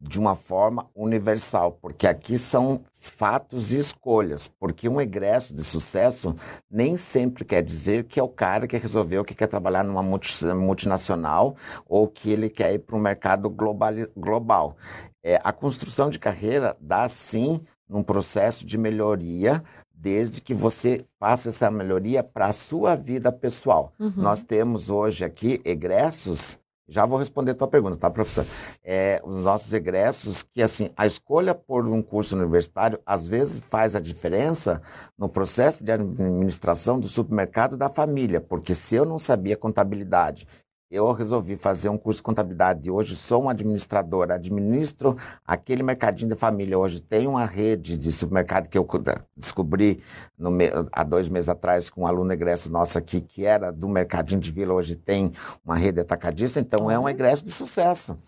de 0.00 0.18
uma 0.18 0.34
forma 0.34 0.88
universal, 0.94 1.72
porque 1.72 2.06
aqui 2.06 2.38
são 2.38 2.82
fatos 2.92 3.72
e 3.72 3.78
escolhas, 3.78 4.46
porque 4.46 4.88
um 4.88 5.00
egresso 5.00 5.54
de 5.54 5.64
sucesso 5.64 6.36
nem 6.70 6.96
sempre 6.96 7.44
quer 7.44 7.62
dizer 7.62 8.04
que 8.04 8.20
é 8.20 8.22
o 8.22 8.28
cara 8.28 8.66
que 8.68 8.76
resolveu 8.76 9.24
que 9.24 9.34
quer 9.34 9.48
trabalhar 9.48 9.82
numa 9.82 10.02
multinacional 10.02 11.56
ou 11.88 12.06
que 12.06 12.30
ele 12.30 12.48
quer 12.48 12.74
ir 12.74 12.78
para 12.80 12.96
um 12.96 13.00
mercado 13.00 13.50
global. 13.50 13.92
global. 14.16 14.76
É, 15.22 15.40
a 15.42 15.52
construção 15.52 16.10
de 16.10 16.18
carreira 16.18 16.76
dá 16.80 17.08
sim 17.08 17.60
um 17.88 18.02
processo 18.02 18.64
de 18.64 18.78
melhoria, 18.78 19.62
desde 19.92 20.40
que 20.40 20.54
você 20.54 21.00
faça 21.18 21.50
essa 21.50 21.70
melhoria 21.70 22.24
para 22.24 22.46
a 22.46 22.52
sua 22.52 22.96
vida 22.96 23.30
pessoal. 23.30 23.92
Uhum. 24.00 24.12
Nós 24.16 24.42
temos 24.42 24.90
hoje 24.90 25.24
aqui 25.24 25.60
egressos 25.64 26.58
já 26.92 27.06
vou 27.06 27.18
responder 27.18 27.52
a 27.52 27.54
tua 27.54 27.68
pergunta, 27.68 27.96
tá, 27.96 28.10
professor? 28.10 28.46
É, 28.84 29.20
os 29.24 29.36
nossos 29.36 29.72
egressos, 29.72 30.42
que 30.42 30.62
assim, 30.62 30.90
a 30.96 31.06
escolha 31.06 31.54
por 31.54 31.88
um 31.88 32.02
curso 32.02 32.36
universitário, 32.36 32.98
às 33.06 33.26
vezes 33.26 33.60
faz 33.60 33.96
a 33.96 34.00
diferença 34.00 34.82
no 35.18 35.28
processo 35.28 35.82
de 35.82 35.90
administração 35.90 37.00
do 37.00 37.08
supermercado 37.08 37.76
da 37.76 37.88
família, 37.88 38.40
porque 38.40 38.74
se 38.74 38.94
eu 38.94 39.06
não 39.06 39.18
sabia 39.18 39.56
contabilidade 39.56 40.46
eu 40.92 41.10
resolvi 41.12 41.56
fazer 41.56 41.88
um 41.88 41.96
curso 41.96 42.18
de 42.18 42.22
contabilidade. 42.22 42.90
Hoje 42.90 43.16
sou 43.16 43.44
um 43.44 43.48
administrador, 43.48 44.30
administro 44.30 45.16
aquele 45.46 45.82
mercadinho 45.82 46.28
de 46.28 46.36
família. 46.36 46.78
Hoje 46.78 47.00
tem 47.00 47.26
uma 47.26 47.46
rede 47.46 47.96
de 47.96 48.12
supermercado 48.12 48.68
que 48.68 48.76
eu 48.76 48.86
descobri 49.34 50.02
no, 50.38 50.50
há 50.92 51.02
dois 51.02 51.30
meses 51.30 51.48
atrás 51.48 51.88
com 51.88 52.02
um 52.02 52.06
aluno 52.06 52.30
egresso 52.30 52.70
nosso 52.70 52.98
aqui, 52.98 53.22
que 53.22 53.46
era 53.46 53.72
do 53.72 53.88
mercadinho 53.88 54.38
de 54.38 54.52
vila. 54.52 54.74
Hoje 54.74 54.94
tem 54.94 55.32
uma 55.64 55.76
rede 55.76 55.98
atacadista, 55.98 56.60
então 56.60 56.90
é 56.90 56.98
um 56.98 57.08
egresso 57.08 57.42
de 57.42 57.50
sucesso. 57.50 58.18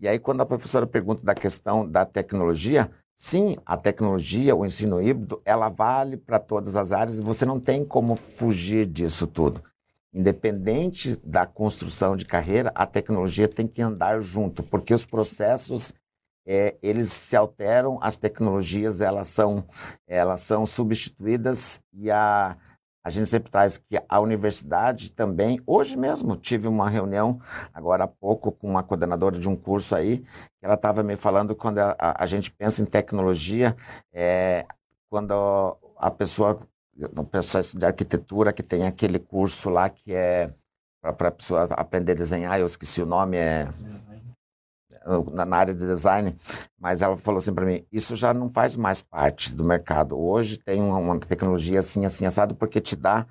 E 0.00 0.08
aí, 0.08 0.18
quando 0.18 0.40
a 0.40 0.46
professora 0.46 0.88
pergunta 0.88 1.24
da 1.24 1.36
questão 1.36 1.88
da 1.88 2.04
tecnologia, 2.04 2.90
Sim, 3.20 3.56
a 3.66 3.76
tecnologia, 3.76 4.54
o 4.54 4.64
ensino 4.64 5.02
híbrido, 5.02 5.42
ela 5.44 5.68
vale 5.68 6.16
para 6.16 6.38
todas 6.38 6.76
as 6.76 6.92
áreas 6.92 7.18
e 7.18 7.22
você 7.22 7.44
não 7.44 7.58
tem 7.58 7.84
como 7.84 8.14
fugir 8.14 8.86
disso 8.86 9.26
tudo. 9.26 9.60
Independente 10.12 11.16
da 11.24 11.46
construção 11.46 12.16
de 12.16 12.24
carreira, 12.24 12.72
a 12.74 12.86
tecnologia 12.86 13.46
tem 13.46 13.66
que 13.66 13.82
andar 13.82 14.20
junto, 14.20 14.62
porque 14.62 14.94
os 14.94 15.04
processos 15.04 15.92
é, 16.46 16.76
eles 16.82 17.12
se 17.12 17.36
alteram, 17.36 17.98
as 18.00 18.16
tecnologias 18.16 19.02
elas 19.02 19.26
são 19.26 19.62
elas 20.06 20.40
são 20.40 20.64
substituídas 20.64 21.78
e 21.92 22.10
a 22.10 22.56
a 23.08 23.10
gente 23.10 23.26
sempre 23.26 23.50
traz 23.50 23.78
que 23.78 23.98
a 24.06 24.20
universidade 24.20 25.10
também, 25.12 25.58
hoje 25.66 25.96
mesmo 25.96 26.36
tive 26.36 26.68
uma 26.68 26.90
reunião, 26.90 27.40
agora 27.72 28.04
há 28.04 28.06
pouco, 28.06 28.52
com 28.52 28.68
uma 28.68 28.82
coordenadora 28.82 29.38
de 29.38 29.48
um 29.48 29.56
curso 29.56 29.96
aí, 29.96 30.18
que 30.18 30.26
ela 30.60 30.74
estava 30.74 31.02
me 31.02 31.16
falando 31.16 31.56
quando 31.56 31.78
a, 31.78 31.96
a, 31.98 32.26
gente 32.26 32.50
pensa 32.50 32.82
em 32.82 32.84
tecnologia, 32.84 33.74
é, 34.12 34.66
quando 35.08 35.32
a 35.96 36.10
pessoa 36.10 36.58
no 37.12 37.24
processo 37.24 37.78
de 37.78 37.86
arquitetura 37.86 38.52
que 38.52 38.62
tem 38.62 38.86
aquele 38.86 39.18
curso 39.18 39.70
lá 39.70 39.88
que 39.88 40.14
é 40.14 40.52
para 41.00 41.28
a 41.28 41.32
pessoa 41.32 41.64
aprender 41.70 42.12
a 42.12 42.16
desenhar, 42.16 42.58
eu 42.58 42.66
esqueci 42.66 43.00
o 43.00 43.06
nome, 43.06 43.36
é 43.36 43.68
na 45.32 45.56
área 45.56 45.72
de 45.72 45.86
design, 45.86 46.36
mas 46.78 47.00
ela 47.00 47.16
falou 47.16 47.38
assim 47.38 47.52
para 47.52 47.64
mim, 47.64 47.84
isso 47.90 48.14
já 48.14 48.34
não 48.34 48.48
faz 48.48 48.76
mais 48.76 49.00
parte 49.00 49.54
do 49.54 49.64
mercado. 49.64 50.18
Hoje 50.18 50.58
tem 50.58 50.82
uma, 50.82 50.98
uma 50.98 51.18
tecnologia 51.18 51.78
assim, 51.78 52.04
assim, 52.04 52.26
assado, 52.26 52.54
porque 52.54 52.80
te 52.80 52.94
dá 52.94 53.26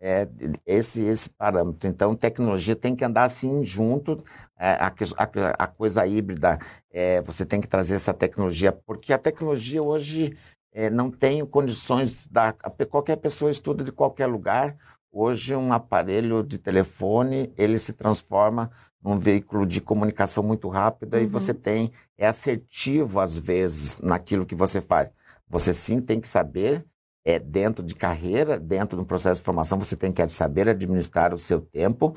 é, 0.00 0.26
esse, 0.66 1.04
esse 1.04 1.28
parâmetro. 1.28 1.88
Então, 1.88 2.14
tecnologia 2.16 2.74
tem 2.74 2.96
que 2.96 3.04
andar 3.04 3.24
assim 3.24 3.64
junto, 3.64 4.22
é, 4.58 4.72
a, 4.72 4.86
a, 4.88 5.64
a, 5.64 5.66
coisa 5.66 6.06
híbrida, 6.06 6.58
é, 6.90 7.20
você 7.20 7.44
tem 7.44 7.60
que 7.60 7.68
trazer 7.68 7.94
essa 7.94 8.14
tecnologia, 8.14 8.72
porque 8.72 9.12
a 9.12 9.18
tecnologia 9.18 9.82
hoje 9.82 10.36
é, 10.72 10.88
não 10.88 11.10
tenho 11.10 11.46
condições 11.46 12.26
da 12.28 12.52
qualquer 12.88 13.16
pessoa 13.16 13.50
estuda 13.50 13.82
de 13.82 13.92
qualquer 13.92 14.26
lugar. 14.26 14.76
Hoje 15.12 15.54
um 15.56 15.72
aparelho 15.72 16.42
de 16.42 16.58
telefone 16.58 17.52
ele 17.56 17.78
se 17.78 17.92
transforma 17.92 18.70
num 19.02 19.18
veículo 19.18 19.66
de 19.66 19.80
comunicação 19.80 20.42
muito 20.42 20.68
rápida 20.68 21.16
uhum. 21.16 21.24
e 21.24 21.26
você 21.26 21.52
tem 21.52 21.90
é 22.16 22.26
assertivo 22.26 23.18
às 23.18 23.38
vezes 23.38 23.98
naquilo 23.98 24.46
que 24.46 24.54
você 24.54 24.80
faz. 24.80 25.10
Você 25.48 25.72
sim 25.72 26.00
tem 26.00 26.20
que 26.20 26.28
saber 26.28 26.84
é, 27.24 27.38
dentro 27.38 27.84
de 27.84 27.94
carreira, 27.94 28.58
dentro 28.58 28.96
de 28.96 29.02
um 29.02 29.06
processo 29.06 29.40
de 29.40 29.44
formação, 29.44 29.78
você 29.78 29.96
tem 29.96 30.12
que 30.12 30.26
saber 30.28 30.68
administrar 30.68 31.34
o 31.34 31.38
seu 31.38 31.60
tempo 31.60 32.14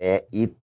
é, 0.00 0.26
e 0.32 0.54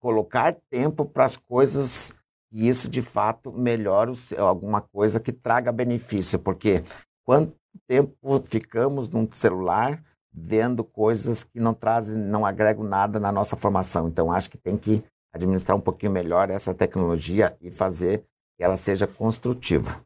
colocar 0.00 0.56
tempo 0.70 1.04
para 1.04 1.24
as 1.24 1.36
coisas 1.36 2.12
e 2.50 2.68
isso 2.68 2.88
de 2.88 3.02
fato 3.02 3.52
melhora 3.52 4.14
seu, 4.14 4.46
alguma 4.46 4.80
coisa 4.80 5.20
que 5.20 5.32
traga 5.32 5.70
benefício, 5.70 6.38
porque 6.38 6.82
quanto 7.24 7.54
tempo 7.86 8.42
ficamos 8.44 9.08
num 9.08 9.28
celular 9.30 10.02
vendo 10.32 10.84
coisas 10.84 11.44
que 11.44 11.58
não 11.58 11.74
trazem, 11.74 12.18
não 12.18 12.46
agregam 12.46 12.84
nada 12.84 13.18
na 13.18 13.32
nossa 13.32 13.56
formação. 13.56 14.08
Então 14.08 14.30
acho 14.30 14.50
que 14.50 14.58
tem 14.58 14.76
que 14.76 15.02
administrar 15.34 15.76
um 15.76 15.80
pouquinho 15.80 16.12
melhor 16.12 16.50
essa 16.50 16.74
tecnologia 16.74 17.56
e 17.60 17.70
fazer 17.70 18.24
que 18.56 18.64
ela 18.64 18.76
seja 18.76 19.06
construtiva. 19.06 20.02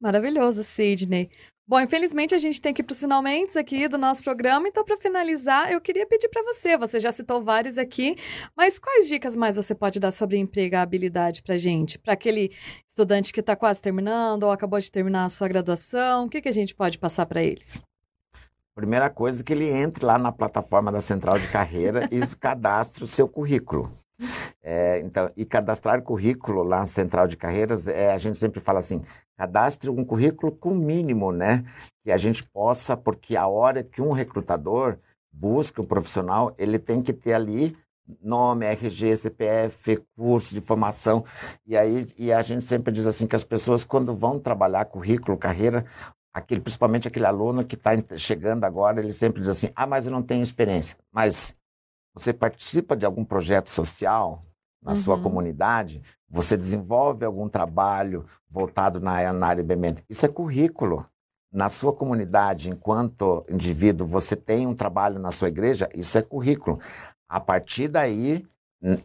Maravilhoso, 0.00 0.62
Sidney. 0.62 1.30
Bom, 1.68 1.78
infelizmente 1.78 2.34
a 2.34 2.38
gente 2.38 2.62
tem 2.62 2.72
que 2.72 2.80
ir 2.80 2.82
para 2.82 2.94
os 2.94 3.00
finalmente 3.00 3.58
aqui 3.58 3.86
do 3.88 3.98
nosso 3.98 4.24
programa, 4.24 4.66
então 4.66 4.82
para 4.82 4.96
finalizar, 4.96 5.70
eu 5.70 5.78
queria 5.82 6.06
pedir 6.06 6.30
para 6.30 6.42
você, 6.42 6.78
você 6.78 6.98
já 6.98 7.12
citou 7.12 7.44
vários 7.44 7.76
aqui, 7.76 8.16
mas 8.56 8.78
quais 8.78 9.06
dicas 9.06 9.36
mais 9.36 9.56
você 9.56 9.74
pode 9.74 10.00
dar 10.00 10.10
sobre 10.10 10.38
empregabilidade 10.38 11.42
para 11.42 11.58
gente? 11.58 11.98
Para 11.98 12.14
aquele 12.14 12.52
estudante 12.86 13.34
que 13.34 13.40
está 13.40 13.54
quase 13.54 13.82
terminando 13.82 14.44
ou 14.44 14.50
acabou 14.50 14.80
de 14.80 14.90
terminar 14.90 15.26
a 15.26 15.28
sua 15.28 15.46
graduação, 15.46 16.24
o 16.24 16.30
que, 16.30 16.40
que 16.40 16.48
a 16.48 16.52
gente 16.52 16.74
pode 16.74 16.98
passar 16.98 17.26
para 17.26 17.42
eles? 17.42 17.82
Primeira 18.74 19.10
coisa, 19.10 19.44
que 19.44 19.52
ele 19.52 19.68
entre 19.68 20.06
lá 20.06 20.16
na 20.16 20.32
plataforma 20.32 20.90
da 20.90 21.02
Central 21.02 21.38
de 21.38 21.48
Carreira 21.48 22.08
e 22.10 22.26
cadastre 22.40 23.04
o 23.04 23.06
seu 23.06 23.28
currículo. 23.28 23.92
É, 24.62 25.00
então, 25.00 25.28
e 25.36 25.44
cadastrar 25.44 26.02
currículo 26.02 26.62
lá 26.62 26.80
na 26.80 26.86
Central 26.86 27.26
de 27.26 27.36
Carreiras, 27.36 27.86
é, 27.86 28.12
a 28.12 28.18
gente 28.18 28.36
sempre 28.36 28.60
fala 28.60 28.78
assim, 28.78 29.00
cadastre 29.36 29.88
um 29.88 30.04
currículo 30.04 30.52
com 30.52 30.74
mínimo, 30.74 31.32
né? 31.32 31.64
Que 32.04 32.12
a 32.12 32.16
gente 32.16 32.42
possa, 32.42 32.96
porque 32.96 33.36
a 33.36 33.46
hora 33.46 33.82
que 33.82 34.02
um 34.02 34.12
recrutador 34.12 34.98
busca 35.32 35.80
um 35.80 35.86
profissional, 35.86 36.54
ele 36.58 36.78
tem 36.78 37.02
que 37.02 37.12
ter 37.12 37.34
ali 37.34 37.76
nome, 38.22 38.66
RG, 38.66 39.16
CPF, 39.16 40.02
curso 40.16 40.54
de 40.54 40.60
formação. 40.60 41.24
E 41.66 41.76
aí 41.76 42.06
e 42.16 42.32
a 42.32 42.42
gente 42.42 42.64
sempre 42.64 42.92
diz 42.92 43.06
assim 43.06 43.26
que 43.26 43.36
as 43.36 43.44
pessoas, 43.44 43.84
quando 43.84 44.14
vão 44.14 44.38
trabalhar 44.38 44.86
currículo, 44.86 45.36
carreira, 45.36 45.84
aquele, 46.32 46.60
principalmente 46.60 47.08
aquele 47.08 47.26
aluno 47.26 47.64
que 47.64 47.74
está 47.74 47.92
chegando 48.16 48.64
agora, 48.64 49.00
ele 49.00 49.12
sempre 49.12 49.40
diz 49.40 49.48
assim: 49.48 49.70
ah, 49.74 49.86
mas 49.86 50.06
eu 50.06 50.12
não 50.12 50.22
tenho 50.22 50.42
experiência. 50.42 50.96
Mas 51.12 51.54
você 52.18 52.32
participa 52.32 52.96
de 52.96 53.06
algum 53.06 53.24
projeto 53.24 53.68
social 53.68 54.44
na 54.82 54.92
uhum. 54.92 54.94
sua 54.94 55.20
comunidade, 55.20 56.02
você 56.28 56.56
desenvolve 56.56 57.24
algum 57.24 57.48
trabalho 57.48 58.24
voltado 58.50 59.00
na, 59.00 59.32
na 59.32 59.46
área 59.46 59.64
de 59.64 59.74
Isso 60.08 60.26
é 60.26 60.28
currículo. 60.28 61.06
Na 61.50 61.70
sua 61.70 61.94
comunidade, 61.94 62.68
enquanto 62.68 63.42
indivíduo, 63.50 64.06
você 64.06 64.36
tem 64.36 64.66
um 64.66 64.74
trabalho 64.74 65.18
na 65.18 65.30
sua 65.30 65.48
igreja, 65.48 65.88
isso 65.94 66.18
é 66.18 66.22
currículo. 66.22 66.78
A 67.26 67.40
partir 67.40 67.88
daí, 67.88 68.44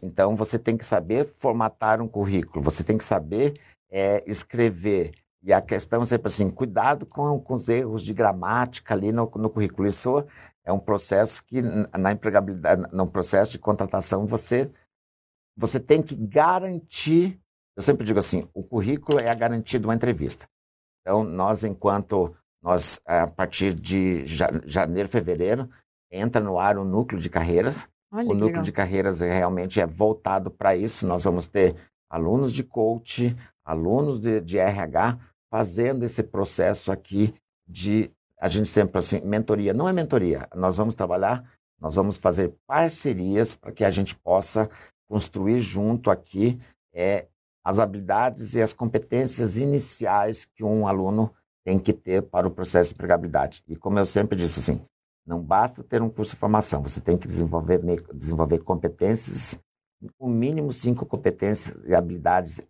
então, 0.02 0.36
você 0.36 0.58
tem 0.58 0.76
que 0.76 0.84
saber 0.84 1.24
formatar 1.24 2.02
um 2.02 2.08
currículo, 2.08 2.62
você 2.62 2.84
tem 2.84 2.98
que 2.98 3.04
saber 3.04 3.58
é, 3.90 4.22
escrever. 4.26 5.12
E 5.42 5.52
a 5.52 5.60
questão 5.60 6.02
é 6.02 6.04
sempre 6.06 6.28
assim, 6.28 6.50
cuidado 6.50 7.04
com, 7.06 7.38
com 7.40 7.54
os 7.54 7.68
erros 7.68 8.02
de 8.02 8.14
gramática 8.14 8.94
ali 8.94 9.10
no, 9.10 9.30
no 9.36 9.50
currículo. 9.50 9.88
Isso 9.88 10.24
é 10.64 10.72
um 10.72 10.78
processo 10.78 11.44
que 11.44 11.60
na 11.62 12.12
empregabilidade, 12.12 12.92
no 12.92 13.06
processo 13.06 13.52
de 13.52 13.58
contratação 13.58 14.26
você 14.26 14.70
você 15.56 15.78
tem 15.78 16.02
que 16.02 16.16
garantir. 16.16 17.40
Eu 17.76 17.82
sempre 17.82 18.04
digo 18.04 18.18
assim, 18.18 18.48
o 18.52 18.62
currículo 18.62 19.20
é 19.20 19.30
a 19.30 19.34
garantia 19.34 19.78
de 19.78 19.86
uma 19.86 19.94
entrevista. 19.94 20.48
Então 21.00 21.22
nós 21.22 21.64
enquanto 21.64 22.34
nós 22.62 22.98
a 23.04 23.26
partir 23.26 23.74
de 23.74 24.24
janeiro, 24.26 25.08
fevereiro 25.08 25.68
entra 26.10 26.40
no 26.40 26.58
ar 26.58 26.78
o 26.78 26.84
núcleo 26.84 27.20
de 27.20 27.28
carreiras. 27.28 27.88
Olha, 28.12 28.30
o 28.30 28.32
núcleo 28.32 28.46
legal. 28.46 28.62
de 28.62 28.72
carreiras 28.72 29.20
é, 29.20 29.32
realmente 29.32 29.80
é 29.80 29.86
voltado 29.86 30.50
para 30.50 30.76
isso. 30.76 31.06
Nós 31.06 31.24
vamos 31.24 31.46
ter 31.46 31.74
alunos 32.08 32.52
de 32.52 32.62
coach, 32.62 33.36
alunos 33.64 34.20
de, 34.20 34.40
de 34.40 34.58
RH 34.58 35.18
fazendo 35.50 36.04
esse 36.04 36.22
processo 36.22 36.90
aqui 36.90 37.34
de 37.68 38.10
a 38.44 38.48
gente 38.48 38.68
sempre 38.68 38.98
assim, 38.98 39.22
mentoria, 39.22 39.72
não 39.72 39.88
é 39.88 39.92
mentoria, 39.94 40.46
nós 40.54 40.76
vamos 40.76 40.94
trabalhar, 40.94 41.50
nós 41.80 41.94
vamos 41.94 42.18
fazer 42.18 42.54
parcerias 42.66 43.54
para 43.54 43.72
que 43.72 43.82
a 43.82 43.90
gente 43.90 44.14
possa 44.14 44.68
construir 45.08 45.60
junto 45.60 46.10
aqui 46.10 46.60
é, 46.92 47.26
as 47.64 47.78
habilidades 47.78 48.54
e 48.54 48.60
as 48.60 48.74
competências 48.74 49.56
iniciais 49.56 50.44
que 50.44 50.62
um 50.62 50.86
aluno 50.86 51.32
tem 51.64 51.78
que 51.78 51.94
ter 51.94 52.20
para 52.20 52.46
o 52.46 52.50
processo 52.50 52.90
de 52.90 52.96
empregabilidade. 52.96 53.64
E 53.66 53.76
como 53.76 53.98
eu 53.98 54.04
sempre 54.04 54.36
disse 54.36 54.60
assim, 54.60 54.84
não 55.26 55.40
basta 55.40 55.82
ter 55.82 56.02
um 56.02 56.10
curso 56.10 56.32
de 56.32 56.36
formação, 56.36 56.82
você 56.82 57.00
tem 57.00 57.16
que 57.16 57.26
desenvolver, 57.26 57.80
desenvolver 58.12 58.58
competências, 58.58 59.58
o 60.18 60.28
mínimo 60.28 60.70
cinco 60.70 61.06
competências 61.06 61.74
e 61.86 61.94
habilidades 61.94 62.60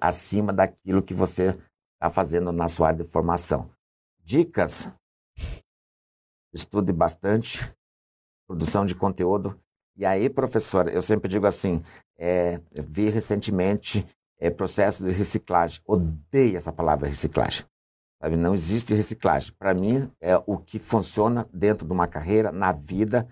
acima 0.00 0.52
daquilo 0.52 1.02
que 1.02 1.12
você 1.12 1.58
está 1.94 2.08
fazendo 2.08 2.52
na 2.52 2.68
sua 2.68 2.86
área 2.86 3.02
de 3.02 3.10
formação. 3.10 3.68
Dicas: 4.24 4.94
estude 6.52 6.92
bastante, 6.92 7.68
produção 8.46 8.84
de 8.84 8.94
conteúdo. 8.94 9.58
E 9.96 10.06
aí, 10.06 10.30
professora, 10.30 10.90
eu 10.90 11.02
sempre 11.02 11.28
digo 11.28 11.46
assim: 11.46 11.82
é, 12.18 12.60
vi 12.72 13.10
recentemente 13.10 14.06
é, 14.38 14.50
processo 14.50 15.04
de 15.04 15.10
reciclagem. 15.10 15.80
Odeio 15.86 16.56
essa 16.56 16.72
palavra 16.72 17.08
reciclagem. 17.08 17.64
Sabe? 18.20 18.36
Não 18.36 18.54
existe 18.54 18.94
reciclagem. 18.94 19.52
Para 19.58 19.74
mim, 19.74 20.10
é 20.20 20.36
o 20.46 20.58
que 20.58 20.78
funciona 20.78 21.48
dentro 21.52 21.86
de 21.86 21.92
uma 21.92 22.06
carreira, 22.06 22.50
na 22.50 22.72
vida. 22.72 23.28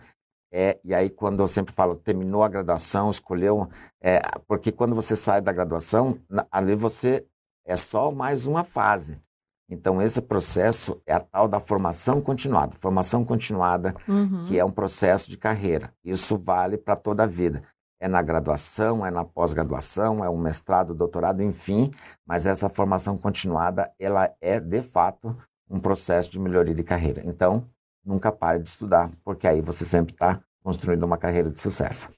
É, 0.52 0.78
e 0.84 0.94
aí, 0.94 1.10
quando 1.10 1.40
eu 1.40 1.48
sempre 1.48 1.74
falo, 1.74 1.96
terminou 1.96 2.42
a 2.42 2.48
graduação, 2.48 3.10
escolheu. 3.10 3.68
É, 4.00 4.20
porque 4.46 4.70
quando 4.70 4.94
você 4.94 5.16
sai 5.16 5.40
da 5.40 5.52
graduação, 5.52 6.18
ali 6.50 6.74
você 6.74 7.26
é 7.64 7.74
só 7.74 8.12
mais 8.12 8.46
uma 8.46 8.62
fase. 8.62 9.20
Então, 9.68 10.00
esse 10.00 10.20
processo 10.22 11.02
é 11.04 11.12
a 11.12 11.20
tal 11.20 11.48
da 11.48 11.58
formação 11.58 12.20
continuada. 12.20 12.76
Formação 12.78 13.24
continuada, 13.24 13.94
uhum. 14.08 14.44
que 14.46 14.58
é 14.58 14.64
um 14.64 14.70
processo 14.70 15.28
de 15.28 15.36
carreira. 15.36 15.92
Isso 16.04 16.38
vale 16.38 16.78
para 16.78 16.96
toda 16.96 17.24
a 17.24 17.26
vida. 17.26 17.62
É 17.98 18.06
na 18.06 18.22
graduação, 18.22 19.04
é 19.04 19.10
na 19.10 19.24
pós-graduação, 19.24 20.24
é 20.24 20.30
um 20.30 20.36
mestrado, 20.36 20.94
doutorado, 20.94 21.42
enfim, 21.42 21.90
mas 22.26 22.46
essa 22.46 22.68
formação 22.68 23.16
continuada, 23.16 23.90
ela 23.98 24.30
é, 24.40 24.60
de 24.60 24.82
fato, 24.82 25.36
um 25.68 25.80
processo 25.80 26.30
de 26.30 26.38
melhoria 26.38 26.74
de 26.74 26.84
carreira. 26.84 27.22
Então, 27.24 27.68
nunca 28.04 28.30
pare 28.30 28.62
de 28.62 28.68
estudar, 28.68 29.10
porque 29.24 29.48
aí 29.48 29.60
você 29.60 29.84
sempre 29.84 30.12
está 30.12 30.40
construindo 30.62 31.02
uma 31.02 31.16
carreira 31.16 31.50
de 31.50 31.58
sucesso. 31.58 32.10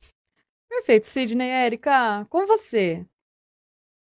Perfeito, 0.68 1.06
Sidney. 1.06 1.48
Érica, 1.48 2.26
com 2.28 2.46
você. 2.46 3.06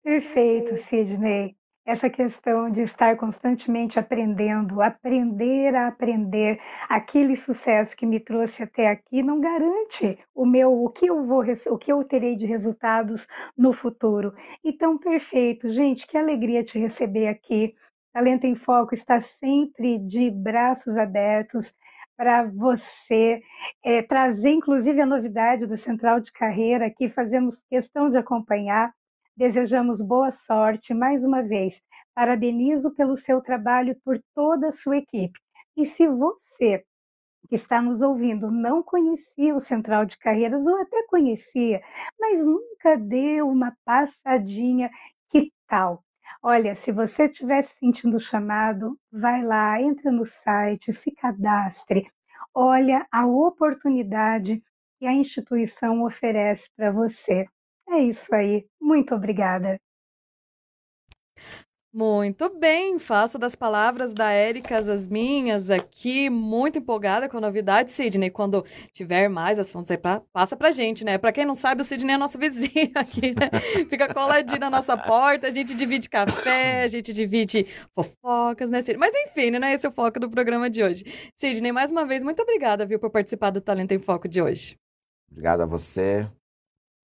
Perfeito, 0.03 0.81
Sidney. 0.89 1.55
Essa 1.85 2.09
questão 2.09 2.71
de 2.71 2.81
estar 2.81 3.17
constantemente 3.17 3.99
aprendendo, 3.99 4.81
aprender 4.81 5.75
a 5.75 5.87
aprender, 5.87 6.57
aquele 6.87 7.35
sucesso 7.35 7.93
que 7.97 8.05
me 8.05 8.21
trouxe 8.21 8.63
até 8.63 8.87
aqui 8.87 9.21
não 9.21 9.41
garante 9.41 10.17
o 10.33 10.45
meu, 10.45 10.81
o 10.81 10.89
que 10.89 11.07
eu 11.07 11.25
vou, 11.25 11.43
o 11.43 11.77
que 11.77 11.91
eu 11.91 12.01
terei 12.05 12.37
de 12.37 12.45
resultados 12.45 13.27
no 13.57 13.73
futuro. 13.73 14.33
Então, 14.63 14.97
perfeito, 14.97 15.69
gente, 15.73 16.07
que 16.07 16.17
alegria 16.17 16.63
te 16.63 16.79
receber 16.79 17.27
aqui. 17.27 17.75
Talento 18.13 18.45
em 18.45 18.55
Foco 18.55 18.95
está 18.95 19.19
sempre 19.19 19.99
de 19.99 20.31
braços 20.31 20.95
abertos 20.95 21.75
para 22.15 22.43
você 22.45 23.41
é, 23.83 24.01
trazer, 24.01 24.51
inclusive, 24.51 25.01
a 25.01 25.05
novidade 25.05 25.65
do 25.65 25.75
Central 25.75 26.21
de 26.21 26.31
Carreira, 26.31 26.89
que 26.89 27.09
fazemos 27.09 27.61
questão 27.69 28.09
de 28.09 28.17
acompanhar 28.17 28.93
Desejamos 29.35 29.99
boa 29.99 30.31
sorte 30.31 30.93
mais 30.93 31.23
uma 31.23 31.41
vez. 31.41 31.81
Parabenizo 32.13 32.93
pelo 32.93 33.17
seu 33.17 33.41
trabalho 33.41 33.93
e 33.93 33.95
por 33.95 34.21
toda 34.35 34.67
a 34.67 34.71
sua 34.71 34.97
equipe. 34.97 35.39
E 35.75 35.87
se 35.87 36.07
você 36.07 36.83
que 37.49 37.55
está 37.55 37.81
nos 37.81 38.03
ouvindo 38.03 38.51
não 38.51 38.83
conhecia 38.83 39.55
o 39.55 39.59
Central 39.59 40.05
de 40.05 40.19
Carreiras 40.19 40.67
ou 40.67 40.79
até 40.79 41.03
conhecia, 41.07 41.81
mas 42.19 42.45
nunca 42.45 42.95
deu 42.95 43.49
uma 43.49 43.75
passadinha, 43.83 44.91
que 45.31 45.51
tal? 45.67 46.03
Olha, 46.41 46.75
se 46.75 46.91
você 46.91 47.25
estiver 47.25 47.63
se 47.63 47.75
sentindo 47.79 48.19
chamado, 48.19 48.95
vai 49.11 49.43
lá, 49.43 49.81
entra 49.81 50.11
no 50.11 50.27
site, 50.27 50.93
se 50.93 51.11
cadastre. 51.11 52.07
Olha 52.53 53.07
a 53.11 53.25
oportunidade 53.25 54.61
que 54.99 55.07
a 55.07 55.13
instituição 55.13 56.03
oferece 56.03 56.69
para 56.77 56.91
você. 56.91 57.47
É 57.89 58.03
isso 58.03 58.33
aí. 58.33 58.65
Muito 58.81 59.13
obrigada. 59.13 59.79
Muito 61.95 62.49
bem, 62.49 62.97
faço 62.97 63.37
das 63.37 63.55
palavras 63.55 64.15
da 64.15 64.31
Érica 64.31 64.79
as 64.79 65.07
minhas 65.07 65.69
aqui, 65.69 66.27
muito 66.27 66.79
empolgada 66.79 67.29
com 67.29 67.37
a 67.37 67.41
novidade, 67.41 67.91
Sidney. 67.91 68.31
Quando 68.31 68.65
tiver 68.91 69.29
mais 69.29 69.59
assuntos 69.59 69.91
aí, 69.91 69.97
pra, 69.99 70.19
passa 70.33 70.57
pra 70.57 70.71
gente, 70.71 71.05
né? 71.05 71.19
Pra 71.19 71.31
quem 71.31 71.45
não 71.45 71.53
sabe, 71.53 71.81
o 71.81 71.83
Sidney 71.83 72.15
é 72.15 72.17
nosso 72.17 72.39
vizinho 72.39 72.91
aqui, 72.95 73.35
né? 73.39 73.51
Fica 73.87 74.11
coladinho 74.11 74.59
na 74.59 74.71
nossa 74.71 74.97
porta, 74.97 75.45
a 75.45 75.51
gente 75.51 75.75
divide 75.75 76.09
café, 76.09 76.81
a 76.81 76.87
gente 76.87 77.13
divide 77.13 77.67
fofocas, 77.93 78.71
né, 78.71 78.81
Sidney? 78.81 78.97
Mas 78.97 79.13
enfim, 79.27 79.51
né? 79.51 79.75
Esse 79.75 79.85
é 79.85 79.89
o 79.89 79.91
foco 79.91 80.19
do 80.19 80.27
programa 80.31 80.71
de 80.71 80.81
hoje. 80.81 81.03
Sidney, 81.35 81.71
mais 81.71 81.91
uma 81.91 82.07
vez, 82.07 82.23
muito 82.23 82.41
obrigada, 82.41 82.87
viu, 82.87 82.97
por 82.97 83.11
participar 83.11 83.51
do 83.51 83.61
Talento 83.61 83.91
em 83.91 83.99
Foco 83.99 84.27
de 84.27 84.41
hoje. 84.41 84.79
Obrigado 85.29 85.61
a 85.61 85.67
você, 85.67 86.27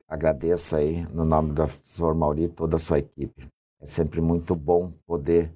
agradeço 0.10 0.76
aí, 0.76 1.06
no 1.14 1.24
nome 1.24 1.50
do 1.50 1.56
professor 1.56 2.16
Mauri 2.16 2.46
e 2.46 2.50
toda 2.50 2.76
a 2.76 2.80
sua 2.80 3.00
equipe. 3.00 3.48
É 3.80 3.86
sempre 3.86 4.20
muito 4.20 4.56
bom 4.56 4.92
poder 5.06 5.54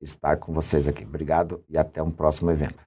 estar 0.00 0.36
com 0.36 0.52
vocês 0.52 0.86
aqui. 0.86 1.04
Obrigado 1.04 1.64
e 1.68 1.78
até 1.78 2.02
um 2.02 2.10
próximo 2.10 2.50
evento. 2.50 2.84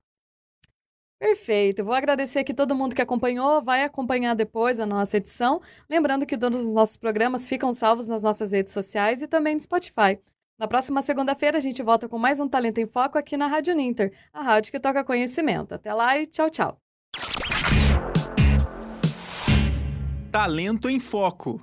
Perfeito. 1.20 1.84
Vou 1.84 1.94
agradecer 1.94 2.40
aqui 2.40 2.54
todo 2.54 2.74
mundo 2.74 2.96
que 2.96 3.02
acompanhou, 3.02 3.62
vai 3.62 3.84
acompanhar 3.84 4.36
depois 4.36 4.80
a 4.80 4.86
nossa 4.86 5.18
edição. 5.18 5.62
Lembrando 5.90 6.26
que 6.26 6.38
todos 6.38 6.64
os 6.64 6.74
nossos 6.74 6.96
programas 6.96 7.46
ficam 7.46 7.74
salvos 7.74 8.08
nas 8.08 8.24
nossas 8.24 8.54
redes 8.54 8.72
sociais 8.72 9.22
e 9.22 9.28
também 9.28 9.54
no 9.54 9.60
Spotify. 9.60 10.18
Na 10.58 10.68
próxima 10.68 11.02
segunda-feira 11.02 11.58
a 11.58 11.62
gente 11.62 11.84
volta 11.84 12.08
com 12.08 12.18
mais 12.18 12.40
um 12.40 12.48
Talento 12.48 12.80
em 12.80 12.86
Foco 12.86 13.18
aqui 13.18 13.36
na 13.36 13.48
Rádio 13.48 13.76
Ninter, 13.76 14.14
a 14.32 14.42
rádio 14.42 14.72
que 14.72 14.80
toca 14.80 15.04
conhecimento. 15.04 15.74
Até 15.74 15.94
lá 15.94 16.18
e 16.18 16.26
tchau, 16.26 16.50
tchau. 16.50 16.80
Talento 20.32 20.88
em 20.88 21.00
Foco. 21.00 21.60